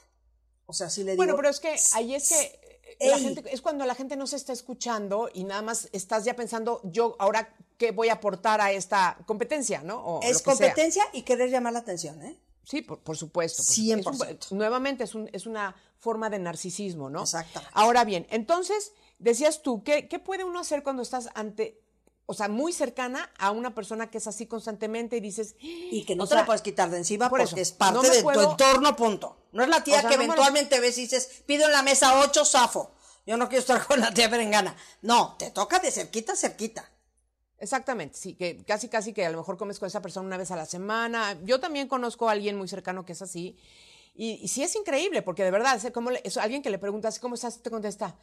[0.68, 1.18] O sea, sí le digo.
[1.18, 2.60] Bueno, pero es que ahí es que
[3.00, 6.24] eh, la gente, es cuando la gente no se está escuchando y nada más estás
[6.26, 10.00] ya pensando, yo ahora qué voy a aportar a esta competencia, ¿no?
[10.04, 10.46] O es sea.
[10.46, 12.40] competencia y querer llamar la atención, ¿eh?
[12.64, 13.64] Sí, por, por supuesto.
[13.64, 14.04] por 100%.
[14.14, 14.46] supuesto.
[14.48, 17.24] Es un- nuevamente es, un- es una forma de narcisismo, ¿no?
[17.24, 17.72] Exactamente.
[17.76, 21.80] Ahora bien, entonces, decías tú, ¿qué, ¿qué puede uno hacer cuando estás ante,
[22.28, 26.16] o sea, muy cercana a una persona que es así constantemente y dices, Y que
[26.16, 28.02] no o te sea, la puedes quitar de encima por porque eso, es parte no
[28.02, 29.48] de tu entorno, punto.
[29.52, 31.66] No es la tía O sea, que no me lo- eventualmente ves y dices, pido
[31.66, 32.96] en la mesa ocho, zafo.
[33.28, 34.76] Yo no quiero estar con la tía Berengana.
[35.02, 36.92] No, te toca de cerquita a cerquita.
[37.58, 40.52] Exactamente, sí, que casi, casi que a lo mejor comes con esa persona una vez
[40.52, 41.38] a la semana.
[41.44, 43.58] Yo también conozco a alguien muy cercano que es así.
[44.14, 46.80] Y, y sí es increíble, porque de verdad, es como le- es alguien que le
[46.80, 47.62] preguntas, ¿cómo estás?
[47.62, 48.16] Te contesta,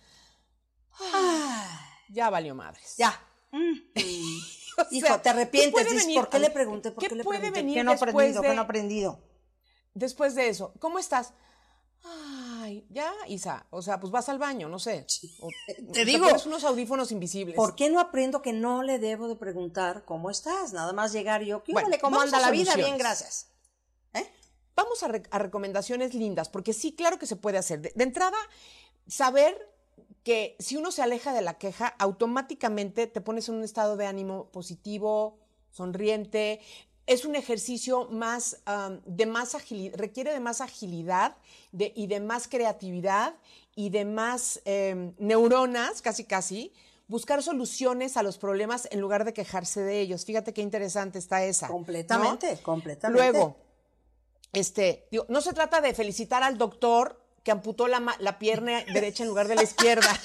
[1.00, 2.94] Ah, ya valió madres.
[2.98, 3.18] ya.
[3.52, 3.78] Mm.
[4.78, 5.86] O Hijo, te arrepientes.
[5.86, 6.90] ¿qué venir- ¿Por qué le pregunté?
[6.92, 7.60] ¿Por ¿Qué qué le puede pregunté?
[7.60, 8.40] venir ¿Qué no después aprendido?
[8.42, 9.20] ¿Qué de- no he aprendido?
[9.92, 11.34] Después de eso, ¿cómo estás?
[12.04, 13.66] Ay, ya, Isa.
[13.70, 15.06] O sea, pues vas al baño, no sé.
[15.40, 15.48] O-
[15.92, 16.26] Te digo.
[16.26, 17.54] pones unos audífonos invisibles.
[17.54, 20.72] ¿Por qué no aprendo que no le debo de preguntar cómo estás?
[20.72, 22.00] Nada más llegar yo, ¿qué Bueno, huele?
[22.00, 22.74] ¿Cómo anda la vida?
[22.74, 23.48] Bien, gracias.
[24.14, 24.26] ¿Eh?
[24.74, 27.82] Vamos a, re- a recomendaciones lindas, porque sí, claro que se puede hacer.
[27.82, 28.38] De, de entrada,
[29.06, 29.70] saber
[30.24, 34.06] que si uno se aleja de la queja, automáticamente te pones en un estado de
[34.06, 35.38] ánimo positivo,
[35.70, 36.60] sonriente.
[37.06, 41.36] Es un ejercicio más am, de más agilidad, requiere de más agilidad
[41.72, 43.34] de- y de más creatividad
[43.74, 46.72] y de más em, neuronas, casi casi,
[47.08, 50.24] buscar soluciones a los problemas en lugar de quejarse de ellos.
[50.24, 51.66] Fíjate qué interesante está esa.
[51.66, 51.72] ¿no?
[51.74, 53.20] Completamente, completamente.
[53.20, 53.56] Luego,
[54.52, 59.22] este, digo, no se trata de felicitar al doctor que amputó la, la pierna derecha
[59.22, 60.08] en lugar de la izquierda.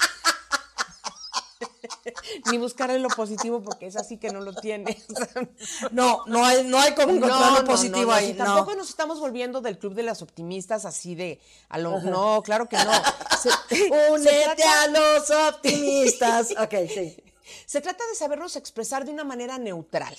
[2.51, 5.01] Ni buscarle lo positivo porque es así que no lo tiene.
[5.91, 8.27] No, no hay, no hay como encontrar lo positivo ahí.
[8.27, 8.45] sí, no.
[8.45, 12.67] Tampoco nos estamos volviendo del club de las optimistas así de, a lo, no, claro
[12.67, 12.91] que no.
[14.13, 16.51] Únete trata- a los optimistas.
[16.59, 17.17] Ok, sí.
[17.65, 20.15] Se trata de sabernos expresar de una manera neutral,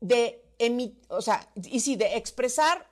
[0.00, 2.88] de emi- o sea, y sí, de expresar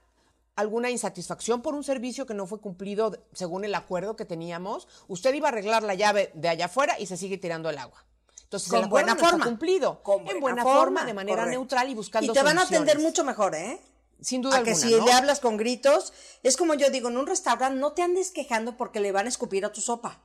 [0.56, 4.88] alguna insatisfacción por un servicio que no fue cumplido según el acuerdo que teníamos.
[5.08, 8.04] Usted iba a arreglar la llave de allá afuera y se sigue tirando el agua.
[8.44, 9.44] Entonces, Con el acuerdo buena no está forma.
[9.46, 10.02] cumplido.
[10.02, 11.58] Con en buena forma, de manera correcto.
[11.58, 13.80] neutral y buscando Y te van a atender mucho mejor, ¿eh?
[14.20, 15.04] Sin duda a que alguna, si ¿no?
[15.06, 16.12] le hablas con gritos,
[16.42, 19.30] es como yo digo, en un restaurante no te andes quejando porque le van a
[19.30, 20.20] escupir a tu sopa.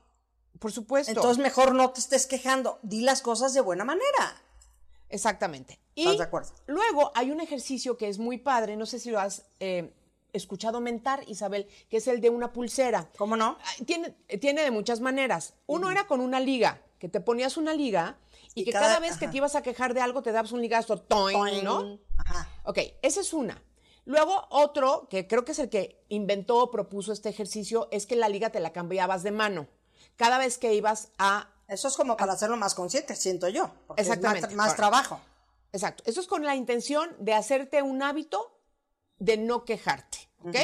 [0.59, 1.11] Por supuesto.
[1.11, 4.41] Entonces mejor no te estés quejando, di las cosas de buena manera.
[5.09, 5.79] Exactamente.
[5.95, 6.51] Y ¿Estás de acuerdo?
[6.67, 9.93] luego hay un ejercicio que es muy padre, no sé si lo has eh,
[10.33, 13.09] escuchado mentar, Isabel, que es el de una pulsera.
[13.17, 13.57] ¿Cómo no?
[13.61, 15.53] Ah, Tiene, tiene de muchas maneras.
[15.65, 18.17] Uno era con una liga, que te ponías una liga
[18.55, 20.51] y, Y que cada- cada, vez que te ibas a quejar de algo te dabas
[20.51, 21.99] un ligazo, toing, ¿no?
[22.17, 22.49] Ajá.
[22.63, 23.61] Ok, esa es una.
[24.05, 28.15] Luego otro, que creo que es el que inventó o propuso este ejercicio, es que
[28.15, 29.67] la liga te la cambiabas de mano.
[30.15, 33.69] Cada vez que ibas a Eso es como para hacerlo más consciente, siento yo.
[33.85, 35.19] Porque es más Exactamente, más, trabajo.
[35.73, 36.03] Exacto.
[36.07, 38.56] Eso es con la intención de hacerte un hábito
[39.19, 40.55] de no quejarte, ¿ok?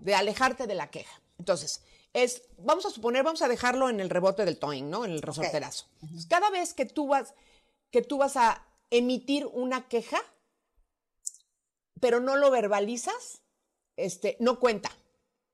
[0.00, 1.20] De alejarte de la queja.
[1.38, 1.82] Entonces,
[2.12, 5.04] es, vamos a suponer, vamos a dejarlo en el rebote del toing, ¿no?
[5.04, 5.86] En el resorterazo.
[6.02, 7.34] Entonces, cada vez que tú vas,
[7.90, 10.18] que tú vas a emitir una queja,
[12.00, 13.42] pero no lo verbalizas,
[13.96, 14.90] este, no cuenta.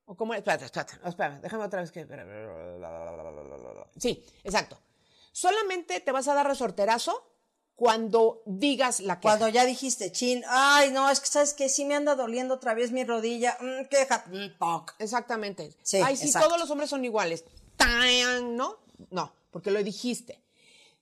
[0.05, 0.35] ¿O cómo?
[0.35, 2.05] Espérate, espérate, espérate, déjame otra vez que...
[3.99, 4.79] Sí, exacto.
[5.33, 7.32] Solamente te vas a dar resorterazo
[7.77, 9.37] cuando digas la queja.
[9.37, 12.75] Cuando ya dijiste, chin, ay, no, es que sabes que sí me anda doliendo otra
[12.75, 14.63] vez mi rodilla, mm, queja, mm.
[14.99, 15.75] Exactamente.
[15.83, 16.49] Sí, Ay, sí, exacto.
[16.49, 17.45] todos los hombres son iguales.
[17.77, 18.57] ¡Tan!
[18.57, 18.79] ¿No?
[19.11, 20.41] No, porque lo dijiste.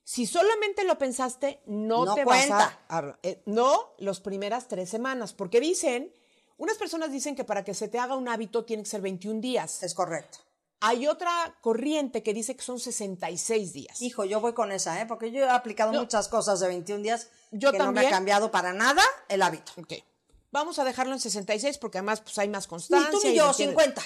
[0.03, 2.57] Si solamente lo pensaste, no, No te cuenta.
[2.57, 2.99] vas a...
[3.11, 6.13] a- eh, no las primeras tres semanas, porque dicen,
[6.57, 9.41] unas personas dicen que para que se te haga un hábito tiene que ser 21
[9.41, 9.83] días.
[9.83, 10.39] Es correcto.
[10.81, 14.01] Hay otra corriente que dice que son 66 días.
[14.01, 15.07] Hijo, yo voy con esa, ¿eh?
[15.07, 16.01] Porque yo he aplicado No.
[16.01, 18.11] muchas cosas de 21 días Yo que no me ha también.
[18.11, 19.73] cambiado para nada el hábito.
[19.77, 19.93] Ok.
[20.53, 23.11] Vamos a dejarlo en 66 porque además pues, hay más constancia.
[23.11, 24.03] tú ni y yo, lo tienes- 50.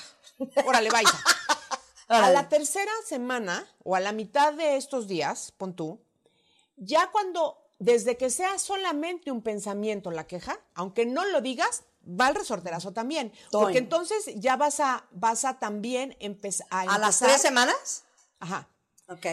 [0.67, 1.09] Órale, vais.
[2.09, 5.99] A la tercera semana o a la mitad de estos días, pon tú,
[6.77, 12.29] ya cuando, desde que sea solamente un pensamiento la queja, aunque no lo digas, va
[12.29, 13.33] el resorterazo también.
[13.51, 18.05] Porque entonces ya vas a, vas a también empezar a ¿A las tres semanas?
[18.41, 18.69] Ajá.
[19.09, 19.27] Ok.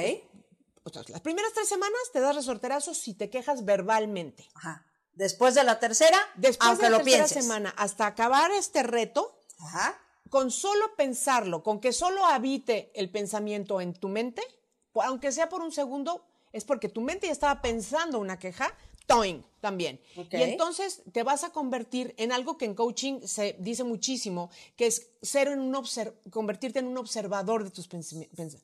[1.10, 4.49] Las primeras tres semanas te das resorterazo si te quejas verbalmente.
[4.55, 4.86] Ajá.
[5.13, 7.43] Después de la tercera, Después aunque de la lo tercera pienses.
[7.43, 9.99] semana, hasta acabar este reto, Ajá.
[10.29, 14.41] con solo pensarlo, con que solo habite el pensamiento en tu mente,
[14.95, 18.73] aunque sea por un segundo, es porque tu mente ya estaba pensando una queja,
[19.12, 20.00] toing también.
[20.15, 24.88] Y entonces te vas a convertir en algo que en coaching se dice muchísimo, que
[24.88, 25.76] es ser en un
[26.30, 28.62] convertirte en un observador de tus pensamientos.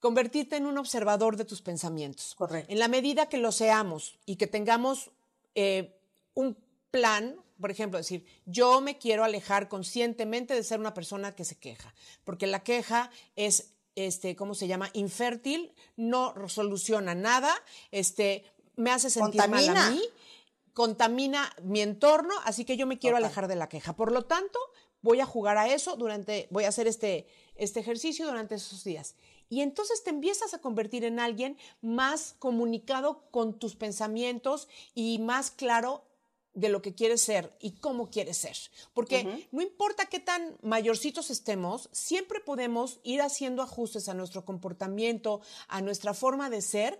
[0.00, 2.34] Convertirte en un observador de tus pensamientos.
[2.34, 2.72] Correcto.
[2.72, 5.10] En la medida que lo seamos y que tengamos
[5.54, 5.98] eh,
[6.34, 6.56] un
[6.90, 11.56] plan, por ejemplo, decir, yo me quiero alejar conscientemente de ser una persona que se
[11.56, 11.94] queja,
[12.24, 14.90] porque la queja es, este, ¿cómo se llama?
[14.92, 17.54] Infértil, no soluciona nada,
[17.90, 18.44] este,
[18.76, 19.86] me hace sentir mal Contamina.
[19.86, 20.02] a mí,
[20.72, 23.24] contamina mi entorno, así que yo me quiero Total.
[23.24, 23.96] alejar de la queja.
[23.96, 24.58] Por lo tanto,
[25.02, 29.14] voy a jugar a eso durante, voy a hacer este, este ejercicio durante esos días.
[29.48, 35.50] Y entonces te empiezas a convertir en alguien más comunicado con tus pensamientos y más
[35.50, 36.04] claro
[36.56, 38.56] de lo que quieres ser y cómo quieres ser.
[38.94, 45.42] Porque no importa qué tan mayorcitos estemos, siempre podemos ir haciendo ajustes a nuestro comportamiento,
[45.68, 46.98] a nuestra forma de ser,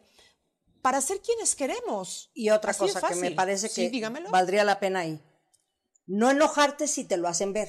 [0.87, 2.31] para ser quienes queremos.
[2.33, 5.20] Y otra Así cosa que me parece que valdría la pena ahí.
[6.07, 7.68] No enojarte si te lo hacen ver.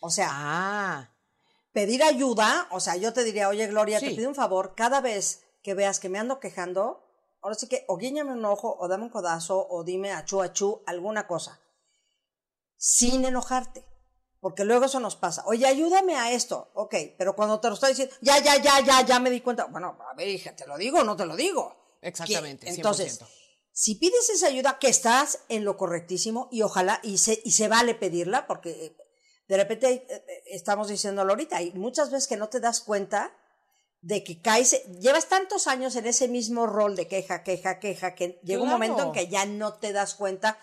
[0.00, 1.14] O sea, Ah,
[1.70, 5.44] pedir ayuda, o sea, yo te diría, oye Gloria, te pido un favor, cada vez
[5.62, 7.06] que veas que me ando quejando,
[7.42, 10.82] ahora sí que o guíñame un ojo, o dame un codazo, o dime achú achú,
[10.86, 11.60] alguna cosa.
[12.76, 13.86] Sin enojarte.
[14.40, 15.44] Porque luego eso nos pasa.
[15.46, 16.72] Oye, ayúdame a esto.
[16.74, 19.66] Ok, pero cuando te lo estoy diciendo, ya, ya, ya, ya, ya me di cuenta.
[19.66, 21.79] Bueno, a ver, hija, ¿te lo digo o no te lo digo?
[22.02, 23.28] Exactamente, Que- Entonces, 100%.
[23.72, 27.68] si pides esa ayuda, que estás en lo correctísimo y ojalá, y se, y se
[27.68, 28.96] vale pedirla, porque eh,
[29.48, 33.32] de repente eh, eh, estamos diciéndolo ahorita, hay muchas veces que no te das cuenta
[34.02, 38.40] de que caes, llevas tantos años en ese mismo rol de queja, queja, queja, que
[38.42, 40.58] llega un momento en que ya no te das cuenta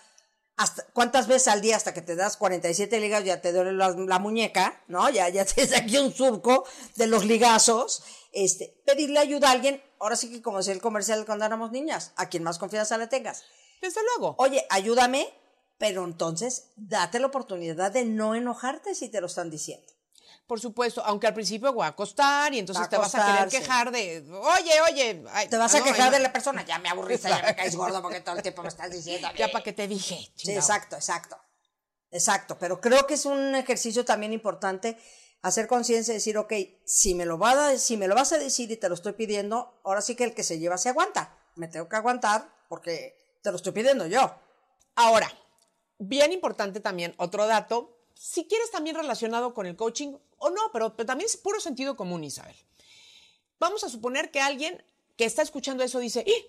[0.58, 3.90] hasta cuántas veces al día hasta que te das 47 ligas ya te duele la,
[3.90, 5.08] la muñeca, ¿no?
[5.08, 8.02] Ya, ya tienes aquí un surco de los ligazos.
[8.32, 12.12] Este, pedirle ayuda a alguien, ahora sí que como decía el comercial cuando éramos niñas,
[12.16, 13.44] a quien más confianza le tengas.
[13.80, 14.34] desde luego.
[14.38, 15.32] Oye, ayúdame,
[15.78, 19.86] pero entonces date la oportunidad de no enojarte si te lo están diciendo.
[20.46, 23.48] Por supuesto, aunque al principio va a costar y entonces Va te vas a querer
[23.48, 25.24] quejar de, oye, oye.
[25.32, 27.76] ay, Te vas a no, quejar de la persona, ya me aburriste, ya me caes
[27.76, 29.28] gordo porque todo el tiempo me estás diciendo.
[29.36, 30.32] Ya para que te dije.
[30.34, 31.38] Sí, exacto, exacto.
[32.10, 34.96] Exacto, pero creo que es un ejercicio también importante
[35.42, 36.52] hacer conciencia y decir, ok,
[36.84, 39.12] si me, lo va a, si me lo vas a decir y te lo estoy
[39.12, 41.36] pidiendo, ahora sí que el que se lleva se aguanta.
[41.54, 44.34] Me tengo que aguantar porque te lo estoy pidiendo yo.
[44.94, 45.30] Ahora,
[45.98, 50.96] bien importante también, otro dato, si quieres también relacionado con el coaching o no, pero,
[50.96, 52.56] pero también es puro sentido común, Isabel.
[53.60, 54.82] Vamos a suponer que alguien
[55.16, 56.46] que está escuchando eso dice, ¡Ih!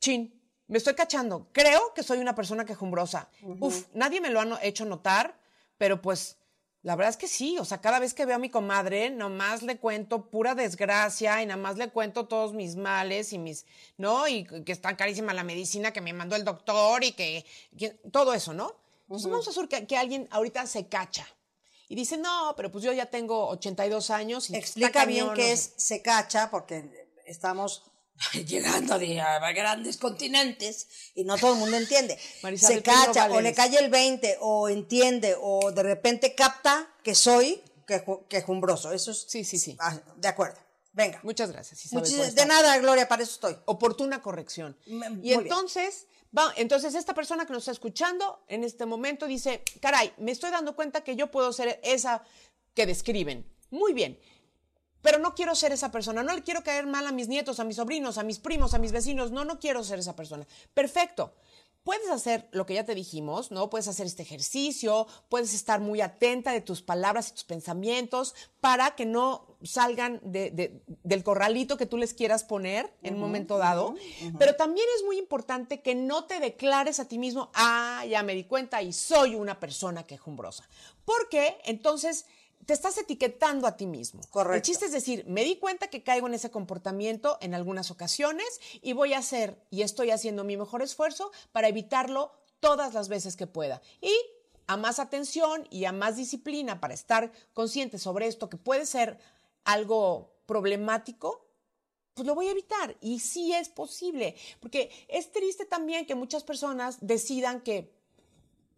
[0.00, 0.32] chin,
[0.68, 3.28] me estoy cachando, creo que soy una persona quejumbrosa.
[3.60, 5.38] Uf, nadie me lo ha hecho notar,
[5.76, 6.36] pero pues
[6.82, 9.62] la verdad es que sí, o sea, cada vez que veo a mi comadre, nomás
[9.62, 13.66] le cuento pura desgracia y nada más le cuento todos mis males y mis,
[13.96, 14.28] ¿no?
[14.28, 17.44] Y que está carísima la medicina que me mandó el doctor y que,
[17.76, 18.76] que- todo eso, ¿no?
[19.08, 21.26] Entonces vamos a hacer que, que alguien ahorita se cacha
[21.88, 25.48] y dice, no, pero pues yo ya tengo 82 años y Explica bien cañón, qué
[25.48, 25.72] no es sé".
[25.78, 27.82] se cacha, porque estamos
[28.46, 32.18] llegando a grandes continentes y no todo el mundo entiende.
[32.42, 36.92] Marisabel, se no cacha o le cae el 20 o entiende o de repente capta
[37.02, 38.92] que soy queju- quejumbroso.
[38.92, 39.76] Eso es, Sí, sí, sí.
[39.80, 40.58] Ah, de acuerdo.
[40.92, 41.20] Venga.
[41.22, 42.04] Muchas gracias, Isabel.
[42.10, 43.56] Muchis- de nada, Gloria, para eso estoy.
[43.66, 44.76] oportuna corrección.
[44.86, 45.44] Me- Y bien.
[46.56, 50.76] Entonces, esta persona que nos está escuchando en este momento dice, caray, me estoy dando
[50.76, 52.22] cuenta que yo puedo ser esa
[52.74, 53.46] que describen.
[53.70, 54.18] Muy bien.
[55.00, 57.64] Pero no quiero ser esa persona, no le quiero caer mal a mis nietos, a
[57.64, 60.46] mis sobrinos, a mis primos, a mis vecinos, no, no quiero ser esa persona.
[60.74, 61.34] Perfecto.
[61.84, 63.70] Puedes hacer lo que ya te dijimos, ¿no?
[63.70, 68.94] Puedes hacer este ejercicio, puedes estar muy atenta de tus palabras y tus pensamientos para
[68.94, 73.58] que no salgan de- de- del corralito que tú les quieras poner en un momento
[73.58, 73.94] dado.
[74.38, 78.34] Pero también es muy importante que no te declares a ti mismo, ah, ya me
[78.34, 80.68] di cuenta y soy una persona quejumbrosa.
[81.04, 82.26] Porque entonces
[82.66, 84.20] te estás etiquetando a ti mismo.
[84.30, 84.56] Correcto.
[84.56, 88.46] El chiste es decir, me di cuenta que caigo en ese comportamiento en algunas ocasiones
[88.82, 92.30] y voy a hacer y estoy haciendo mi mejor esfuerzo para evitarlo
[92.60, 93.80] todas las veces que pueda.
[94.02, 94.14] Y
[94.66, 99.18] a más atención y a más disciplina para estar consciente sobre esto que puede ser
[99.68, 101.46] algo problemático,
[102.14, 102.96] pues lo voy a evitar.
[103.00, 107.92] Y sí es posible, porque es triste también que muchas personas decidan que,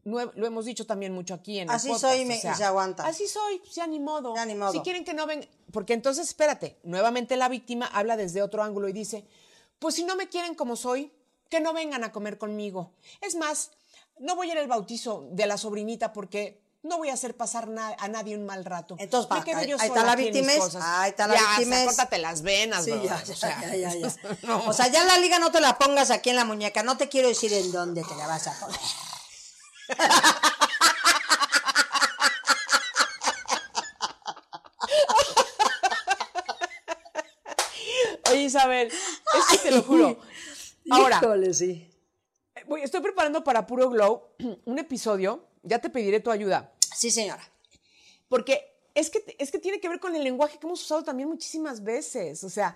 [0.05, 2.65] lo hemos dicho también mucho aquí en el Así podcast, soy y me- y se
[2.65, 3.07] aguantan.
[3.07, 4.35] Así soy, pues ya ni modo.
[4.35, 4.73] Ya ni modo.
[4.73, 8.89] Si quieren que no ven, porque entonces, espérate, nuevamente la víctima habla desde otro ángulo
[8.89, 9.27] y dice,
[9.79, 11.13] pues si no me quieren como soy,
[11.49, 12.93] que no vengan a comer conmigo.
[13.21, 13.71] Es más,
[14.19, 17.69] no voy a ir al bautizo de la sobrinita porque no voy a hacer pasar
[17.69, 18.97] na- a nadie un mal rato.
[18.99, 21.77] Entonces, va, ahí- yo ahí está la víctima, ahí está la ya, víctima.
[21.77, 23.03] o sea, córtate las venas, Sí, bro.
[23.03, 24.15] ya, O ya, sea, ya, ya, ya.
[24.43, 24.65] no.
[24.67, 26.83] O sea, ya la liga no te la pongas aquí en la muñeca.
[26.83, 28.81] No te quiero decir en dónde te la vas a poner.
[38.31, 40.19] Oye, Isabel, es que te lo juro.
[40.91, 41.91] Ahora, Híjole, sí.
[42.67, 47.43] voy- estoy preparando para Puro Glow un episodio, ya te pediré tu ayuda, Sí, señora.
[48.29, 51.29] porque es que, es que tiene que ver con el lenguaje que hemos usado también
[51.29, 52.43] muchísimas veces.
[52.45, 52.75] O sea,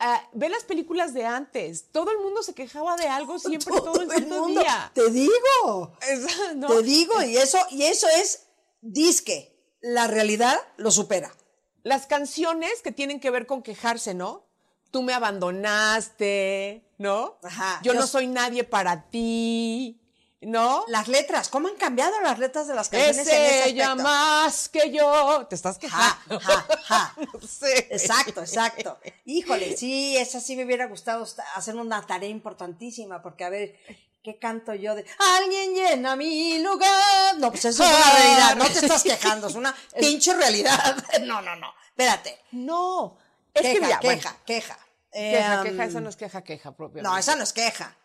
[0.00, 4.00] ah, ve las películas de antes, todo el mundo se quejaba de algo siempre, todo,
[4.02, 4.60] el santo mundo.
[4.60, 4.90] día.
[4.94, 5.96] Te digo.
[6.08, 6.66] Es- ¿no?
[6.68, 8.46] Te digo, y eso, y eso es
[8.80, 9.52] disque.
[9.80, 11.34] La realidad lo supera.
[11.82, 14.44] Las canciones que tienen que ver con quejarse, ¿no?
[14.90, 17.36] Tú me abandonaste, ¿no?
[17.42, 20.00] Ajá, Yo yo- no soy nadie para ti,
[20.46, 20.84] ¿no?
[20.88, 24.02] Las letras, ¿cómo han cambiado las letras de las canciones Es en ese ella aspecto?
[24.08, 25.46] más que yo.
[25.48, 26.40] Te estás Ja, quejando.
[26.40, 27.14] ja, ja.
[27.32, 27.88] No sé.
[27.90, 28.98] Exacto, exacto.
[29.24, 33.76] Híjole, sí, esa sí me hubiera gustado hacer una tarea importantísima, porque a ver,
[34.22, 35.04] ¿qué canto yo de
[35.38, 37.36] alguien llena mi lugar?
[37.38, 38.12] No, pues eso es una Ah.
[38.16, 40.96] realidad, no te estás quejando, es una pinche realidad.
[41.22, 41.72] No, no, no.
[41.88, 42.38] Espérate.
[42.52, 43.18] No.
[43.52, 44.78] Es Queja, que mira, bueno, queja, queja.
[45.12, 47.08] queja, Em, queja, esa no es queja, queja propiamente.
[47.08, 47.96] No, esa no es queja.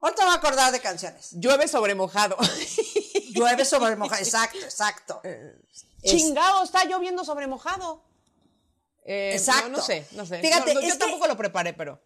[0.00, 1.30] Ahorita voy a acordar de canciones.
[1.32, 2.36] Llueve sobre mojado.
[3.34, 4.22] Llueve sobre mojado.
[4.22, 5.20] Exacto, exacto.
[5.24, 5.54] Eh,
[6.02, 8.04] Es- Chingado, está lloviendo sobre mojado.
[9.04, 9.70] Eh, Exacto.
[9.70, 10.40] No, no sé, no sé.
[10.40, 12.00] Fíjate, No, yo que- tampoco lo preparé, pero.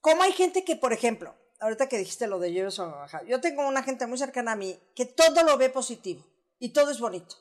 [0.00, 3.40] Como hay gente que, por ejemplo, ahorita que dijiste lo de llueve sobre mojado, yo
[3.40, 6.24] tengo una gente muy cercana a mí que todo lo ve positivo
[6.58, 7.36] y todo es bonito.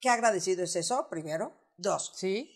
[0.00, 1.52] Qué agradecido es eso, primero.
[1.76, 2.12] Dos.
[2.14, 2.50] ¿Sí?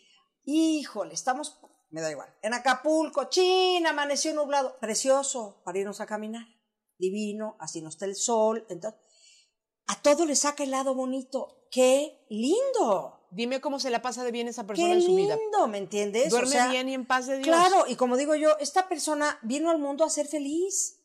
[0.44, 1.58] Híjole, estamos,
[1.90, 6.46] me da igual, en Acapulco, China, amaneció nublado, precioso para irnos a caminar,
[6.98, 9.00] divino, así no está el sol, entonces,
[9.86, 14.32] a todo le saca el lado bonito, qué lindo, Dime cómo se la pasa de
[14.32, 15.36] bien esa persona qué en su vida.
[15.36, 16.30] lindo, ¿me entiendes?
[16.30, 17.46] Duerme O sea, bien y en paz de Dios.
[17.46, 21.00] Claro, y como digo yo, esta persona vino al mundo a ser feliz,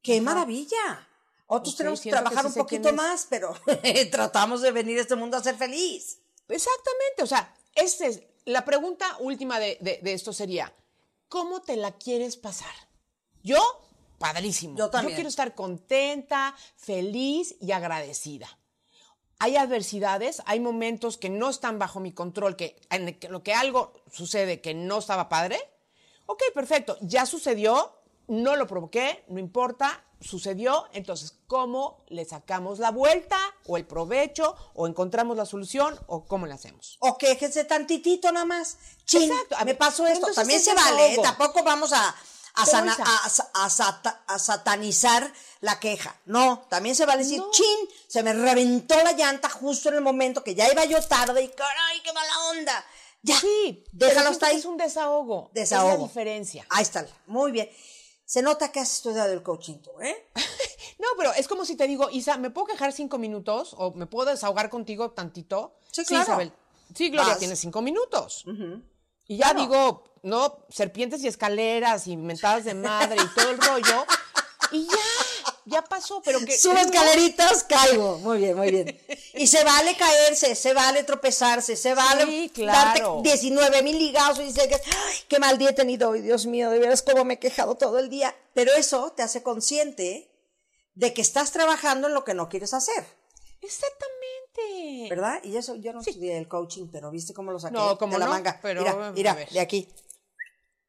[0.00, 0.22] qué Ajá.
[0.22, 1.06] maravilla.
[1.46, 3.54] Otros Ok, tenemos que trabajar sí un poquito más, pero
[4.10, 6.18] tratamos de venir a este mundo a ser feliz.
[6.48, 10.74] Exactamente, o sea, este es, la pregunta última de, de- de esto sería,
[11.28, 12.72] ¿cómo te la quieres pasar?
[13.42, 13.60] Yo,
[14.18, 14.76] padrísimo.
[14.76, 15.16] Yo también.
[15.16, 18.48] quiero estar contenta, feliz y agradecida.
[19.38, 23.92] Hay adversidades, hay momentos que no están bajo mi control, que en lo que algo
[24.10, 25.58] sucede que no estaba padre.
[26.24, 30.86] Ok, perfecto, ya sucedió, no lo provoqué, no importa, sucedió.
[30.92, 36.46] Entonces, ¿cómo le sacamos la vuelta o el provecho o encontramos la solución o cómo
[36.46, 36.96] le hacemos?
[37.00, 38.78] O quéjense tantitito nada más.
[39.04, 39.56] Chin, Exacto.
[39.58, 40.28] A me pasó esto.
[40.34, 41.18] También se vale, ¿eh?
[41.22, 42.14] Tampoco vamos a,
[42.56, 46.18] a, sana- a sa- a sata- a satanizar la queja.
[46.26, 47.50] No, también se vale decir, No.
[47.50, 51.42] chin, se me reventó la llanta justo en el momento que ya iba yo tarde
[51.42, 52.84] y caray, qué mala onda.
[53.22, 54.56] Ya, Sí, déjalo hasta ahí.
[54.56, 55.50] Es un desahogo.
[55.52, 55.92] Desahogo.
[55.92, 56.66] Es la diferencia.
[56.70, 57.68] Ahí está, muy bien.
[58.24, 60.28] Se nota que has estudiado el coaching tú, ¿eh?
[60.98, 64.06] No, pero es como si te digo, Isa, ¿me puedo quejar cinco minutos o me
[64.06, 65.76] puedo desahogar contigo tantito?
[65.92, 66.22] Sí, claro.
[66.24, 66.52] Isabel.
[66.94, 67.38] Sí, Gloria, Vas.
[67.38, 68.44] tienes cinco minutos.
[69.28, 74.06] Y ya digo, no, serpientes y escaleras y mentadas de madre y todo el rollo.
[74.72, 76.58] Y ya, ya pasó, pero que...
[76.58, 78.18] Sube no, escaleritas, caigo.
[78.18, 79.00] Muy bien, muy bien.
[79.34, 83.14] Y se vale caerse, se vale tropezarse, se vale Sí, claro.
[83.22, 86.70] darte 19 mil ligazos y dices, "Ay, qué mal día he tenido hoy, Dios mío,
[86.70, 88.34] de veras cómo me he quejado todo el día.
[88.54, 90.32] Pero eso te hace consciente
[90.94, 93.04] de que estás trabajando en lo que no quieres hacer,
[93.62, 94.15] Exactamente.
[95.10, 95.40] ¿Verdad?
[95.44, 98.18] Y eso, yo no estudié el coaching, pero viste cómo lo saqué No, cómo de
[98.20, 98.58] la no, manga.
[98.62, 99.88] pero, mira, mira, de aquí.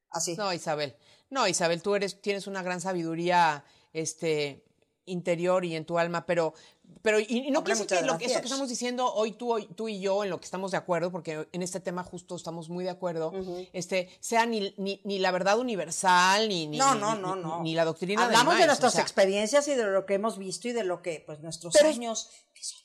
[0.10, 0.36] Así.
[0.36, 0.96] No, Isabel.
[1.30, 3.64] No, Isabel, tú eres, tienes una gran sabiduría,
[3.94, 4.64] este,
[5.06, 6.54] interior y en tu alma, pero,
[7.02, 9.88] pero, y, y no muchas que lo eso que estamos diciendo hoy tú, hoy tú
[9.90, 12.84] y yo, en lo que estamos de acuerdo, porque en este tema justo estamos muy
[12.84, 13.34] de acuerdo,
[13.74, 17.64] este, sea ni, ni, ni la verdad universal, ni, ni, No, no, ni- no, no.
[17.64, 20.68] ni la doctrina Hablamos de nuestras o sea, experiencias y de lo que hemos visto
[20.68, 22.80] y de lo que, pues, nuestros Pero- años, que son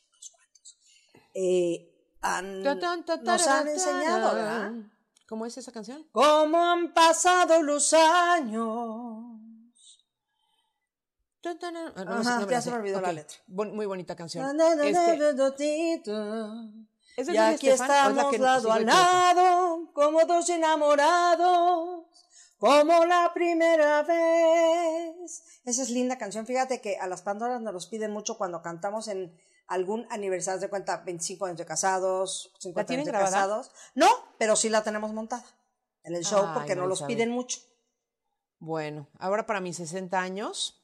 [1.35, 1.89] eh,
[2.21, 4.35] han- nos han enseñado.
[4.35, 4.73] ¿verdad?
[5.29, 6.07] ¿Cómo es esa canción?
[6.13, 9.39] ¿Cómo han pasado los años?
[11.41, 12.71] Ta, ta, na- no, Ajá, no sé, no ya la se sé.
[12.71, 13.37] me olvidó la Ok, letra.
[13.49, 14.45] bon- muy bonita canción.
[14.45, 16.55] Este, na, na, tito.
[17.17, 22.07] ¿es de Y aquí Estefan estamos lado a lado, como dos enamorados,
[22.59, 25.43] como la primera vez.
[25.65, 26.47] Esa es linda canción.
[26.47, 30.69] Fíjate que a las Pandoras nos los piden mucho cuando cantamos en algún aniversario de
[30.69, 33.37] cuenta, 25 años de casados, 50 tienen años de grabada?
[33.37, 33.71] casados.
[33.95, 34.09] No,
[34.39, 35.45] pero sí la tenemos montada
[36.05, 37.61] en el show Ay, porque no, los piden mucho.
[38.59, 40.83] Bueno, ahora para mis 60 años,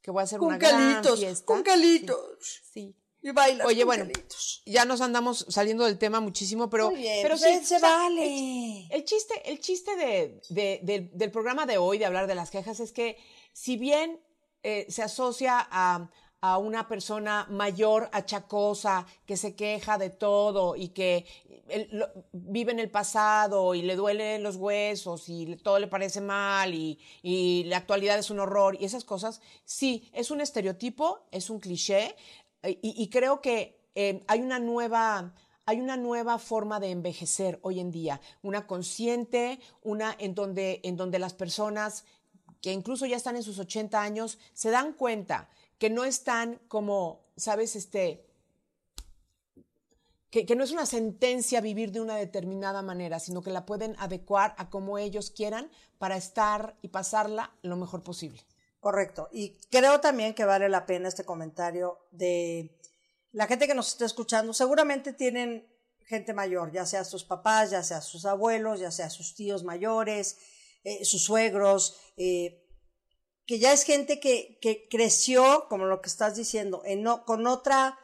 [0.00, 1.44] que voy a hacer Con una gran calitos, fiesta.
[1.46, 2.62] con calitos.
[2.72, 2.96] Sí.
[3.20, 4.62] Y bailas Oye, con bueno, calitos.
[4.66, 8.86] ya nos andamos saliendo del tema muchísimo, pero, Muy bien, pero pues, sí, se vale.
[8.86, 12.34] El, el chiste, el chiste de, de- del- del programa de hoy, de hablar de
[12.34, 13.16] las quejas, es que
[13.54, 14.20] si bien
[14.62, 16.10] eh, se asocia a,
[16.46, 21.24] a una persona mayor, achacosa, que se queja de todo y que
[22.32, 26.98] vive en el pasado y le duelen los huesos y todo le parece mal y,
[27.22, 31.60] y la actualidad es un horror y esas cosas, sí, es un estereotipo, es un
[31.60, 32.14] cliché
[32.62, 35.32] eh, y, y creo que eh, hay una nueva
[35.64, 40.98] hay una nueva forma de envejecer hoy en día, una consciente, una en donde, en
[40.98, 42.04] donde las personas
[42.60, 45.48] que incluso ya están en sus 80 años se dan cuenta
[45.78, 48.26] que no están como, sabes, este,
[50.30, 53.94] que, que no es una sentencia vivir de una determinada manera, sino que la pueden
[53.98, 58.42] adecuar a como ellos quieran para estar y pasarla lo mejor posible.
[58.80, 59.30] Correcto.
[59.32, 62.78] Y creo también que vale la pena este comentario de
[63.32, 64.52] la gente que nos está escuchando.
[64.52, 65.66] Seguramente tienen
[66.04, 70.36] gente mayor, ya sea sus papás, ya sea sus abuelos, ya sea sus tíos mayores,
[70.84, 72.63] eh, sus suegros, eh,
[73.46, 77.98] que ya es gente que, que creció, como lo que estás diciendo, en con otra,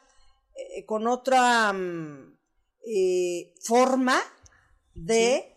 [0.55, 2.38] eh, con otra mm,
[2.86, 4.20] eh, forma
[4.95, 5.57] de,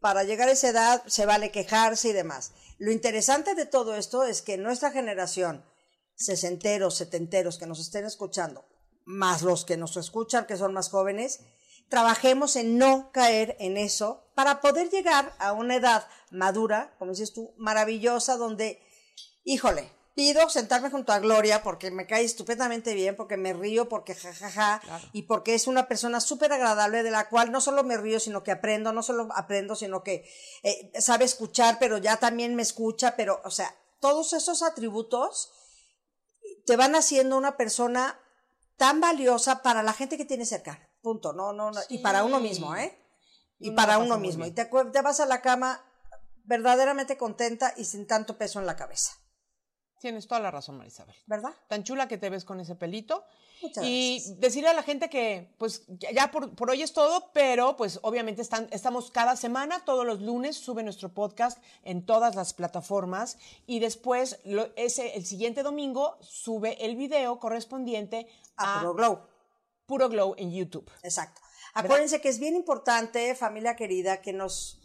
[0.00, 2.52] para llegar a esa edad, se vale quejarse y demás.
[2.78, 5.64] Lo interesante de todo esto es que nuestra generación,
[6.14, 8.64] sesenteros, setenteros que nos estén escuchando,
[9.04, 11.40] más los que nos escuchan que son más jóvenes,
[11.88, 17.32] trabajemos en no caer en eso para poder llegar a una edad madura, como dices
[17.32, 18.82] tú, maravillosa, donde,
[19.44, 24.14] híjole, pido sentarme junto a Gloria porque me cae estupendamente bien, porque me río, porque
[24.14, 24.80] jajaja,
[25.12, 28.42] y porque es una persona súper agradable de la cual no solo me río, sino
[28.42, 30.28] que aprendo, no solo aprendo, sino que
[30.62, 35.52] eh, sabe escuchar, pero ya también me escucha, pero, o sea, todos esos atributos
[36.66, 38.18] te van haciendo una persona
[38.76, 40.88] tan valiosa para la gente que tiene cerca.
[41.02, 41.32] Punto.
[41.32, 41.80] No, no, no.
[41.88, 42.98] Y para uno mismo, ¿eh?
[43.58, 44.44] Y para uno mismo.
[44.44, 44.68] Y te
[45.02, 45.84] vas a la cama
[46.44, 49.12] verdaderamente contenta y sin tanto peso en la cabeza.
[50.02, 51.14] Tienes toda la razón, Marisabel.
[51.26, 51.54] ¿Verdad?
[51.68, 53.24] Tan chula que te ves con ese pelito.
[53.62, 54.40] Muchas y gracias.
[54.40, 58.42] decirle a la gente que, pues, ya- por, por hoy es todo, pero pues obviamente
[58.42, 63.78] están, estamos cada semana, todos los lunes, sube nuestro podcast en todas las plataformas y
[63.78, 68.26] después, lo- ese, el siguiente domingo, sube el video correspondiente
[68.56, 69.20] A a Puro Glow.
[69.86, 70.90] Puro Glow en YouTube.
[71.04, 71.40] Exacto.
[71.74, 74.80] Acuérdense que es bien importante, familia querida, que nos,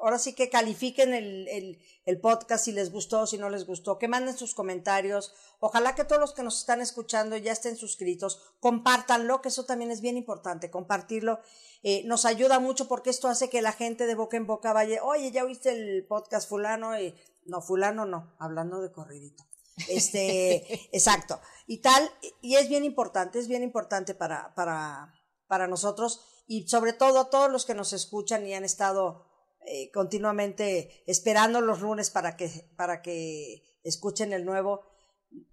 [0.00, 3.98] ahora sí que califiquen el, el, el podcast si les gustó, si no les gustó,
[3.98, 5.34] que manden sus comentarios.
[5.60, 9.90] Ojalá que todos los que nos están escuchando ya estén suscritos, compártanlo, que eso también
[9.90, 11.40] es bien importante, compartirlo.
[11.82, 15.02] Eh, nos ayuda mucho porque esto hace que la gente de boca en boca vaya,
[15.04, 19.44] oye, ya oíste el podcast fulano, y no, fulano no, hablando de corridito.
[19.88, 21.40] Este, exacto.
[21.66, 25.14] Y tal, y es bien importante, es bien importante para, para,
[25.46, 29.27] para nosotros y sobre todo a todos los que nos escuchan y han estado
[29.70, 34.82] eh, continuamente esperando los lunes para que, para que escuchen el nuevo,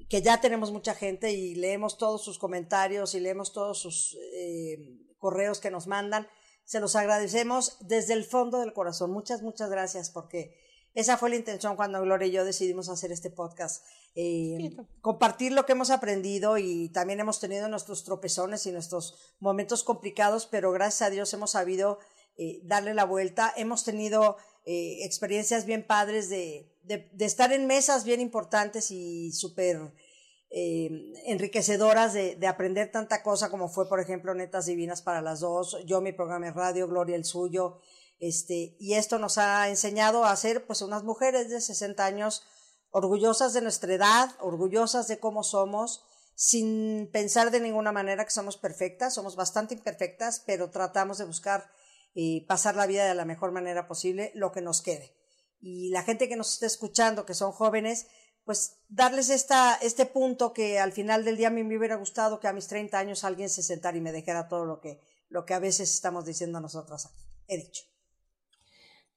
[0.09, 4.77] que ya tenemos mucha gente y leemos todos sus comentarios y leemos todos sus eh,
[5.17, 6.27] correos que nos mandan.
[6.63, 9.11] Se los agradecemos desde el fondo del corazón.
[9.11, 10.57] Muchas, muchas gracias porque
[10.93, 13.83] esa fue la intención cuando Gloria y yo decidimos hacer este podcast.
[14.15, 19.83] Eh, compartir lo que hemos aprendido y también hemos tenido nuestros tropezones y nuestros momentos
[19.83, 21.99] complicados, pero gracias a Dios hemos sabido
[22.37, 23.53] eh, darle la vuelta.
[23.55, 29.93] Hemos tenido eh, experiencias bien padres de, de, estar en mesas bien importantes y súper
[30.49, 30.89] eh,
[31.25, 35.77] enriquecedoras de, de, aprender tanta cosa como fue, por ejemplo, Netas Divinas para las dos,
[35.85, 37.79] yo mi programa de radio, Gloria el suyo,
[38.19, 42.43] este, y esto nos ha enseñado a ser pues unas mujeres de 60 años
[42.91, 48.57] orgullosas de nuestra edad, orgullosas de cómo somos, sin pensar de ninguna manera que somos
[48.57, 51.69] perfectas, somos bastante imperfectas, pero tratamos de buscar
[52.15, 55.13] eh, pasar la vida de la mejor manera posible, lo que nos quede.
[55.59, 58.07] Y la gente que nos está escuchando, que son jóvenes,
[58.45, 62.39] pues darles esta, este punto que al final del día a mí me hubiera gustado
[62.39, 64.99] que a mis 30 años alguien se sentara y me dejara todo lo que,
[65.29, 67.23] lo que a veces estamos diciendo nosotras aquí.
[67.47, 67.83] He dicho.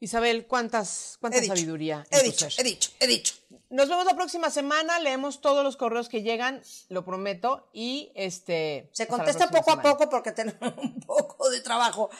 [0.00, 2.06] Isabel, ¿cuántas, cuánta he dicho, sabiduría?
[2.10, 3.34] He dicho, he dicho, he dicho.
[3.70, 8.88] Nos vemos la próxima semana, leemos todos los correos que llegan, lo prometo, y este...
[8.92, 9.90] Se contesta poco semana.
[9.90, 12.10] a poco porque tenemos un poco de trabajo.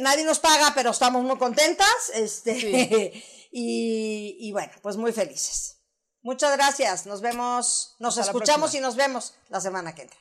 [0.00, 3.24] Nadie nos paga, pero estamos muy contentas, este, sí.
[3.52, 5.78] y, y, bueno, pues muy felices.
[6.22, 10.18] Muchas gracias, nos vemos, nos Hasta escuchamos y nos vemos la semana que entra.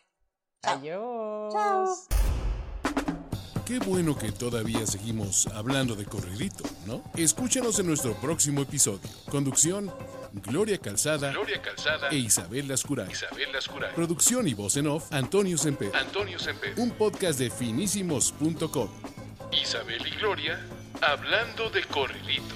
[0.64, 0.78] Chao.
[0.78, 1.54] Adiós.
[1.54, 2.21] Chao.
[3.72, 7.02] Qué bueno que todavía seguimos hablando de corridito, ¿no?
[7.16, 9.10] Escúchanos en nuestro próximo episodio.
[9.30, 9.90] Conducción,
[10.34, 13.10] Gloria Calzada, Gloria Calzada e Isabel Lascuray.
[13.10, 13.96] Isabel Lascuray.
[13.96, 15.96] Producción y voz en off, Antonio Semper.
[15.96, 16.74] Antonio Semper.
[16.76, 18.90] Un podcast de finísimos.com.
[19.54, 20.60] Isabel y Gloria
[21.02, 22.56] hablando de corridito.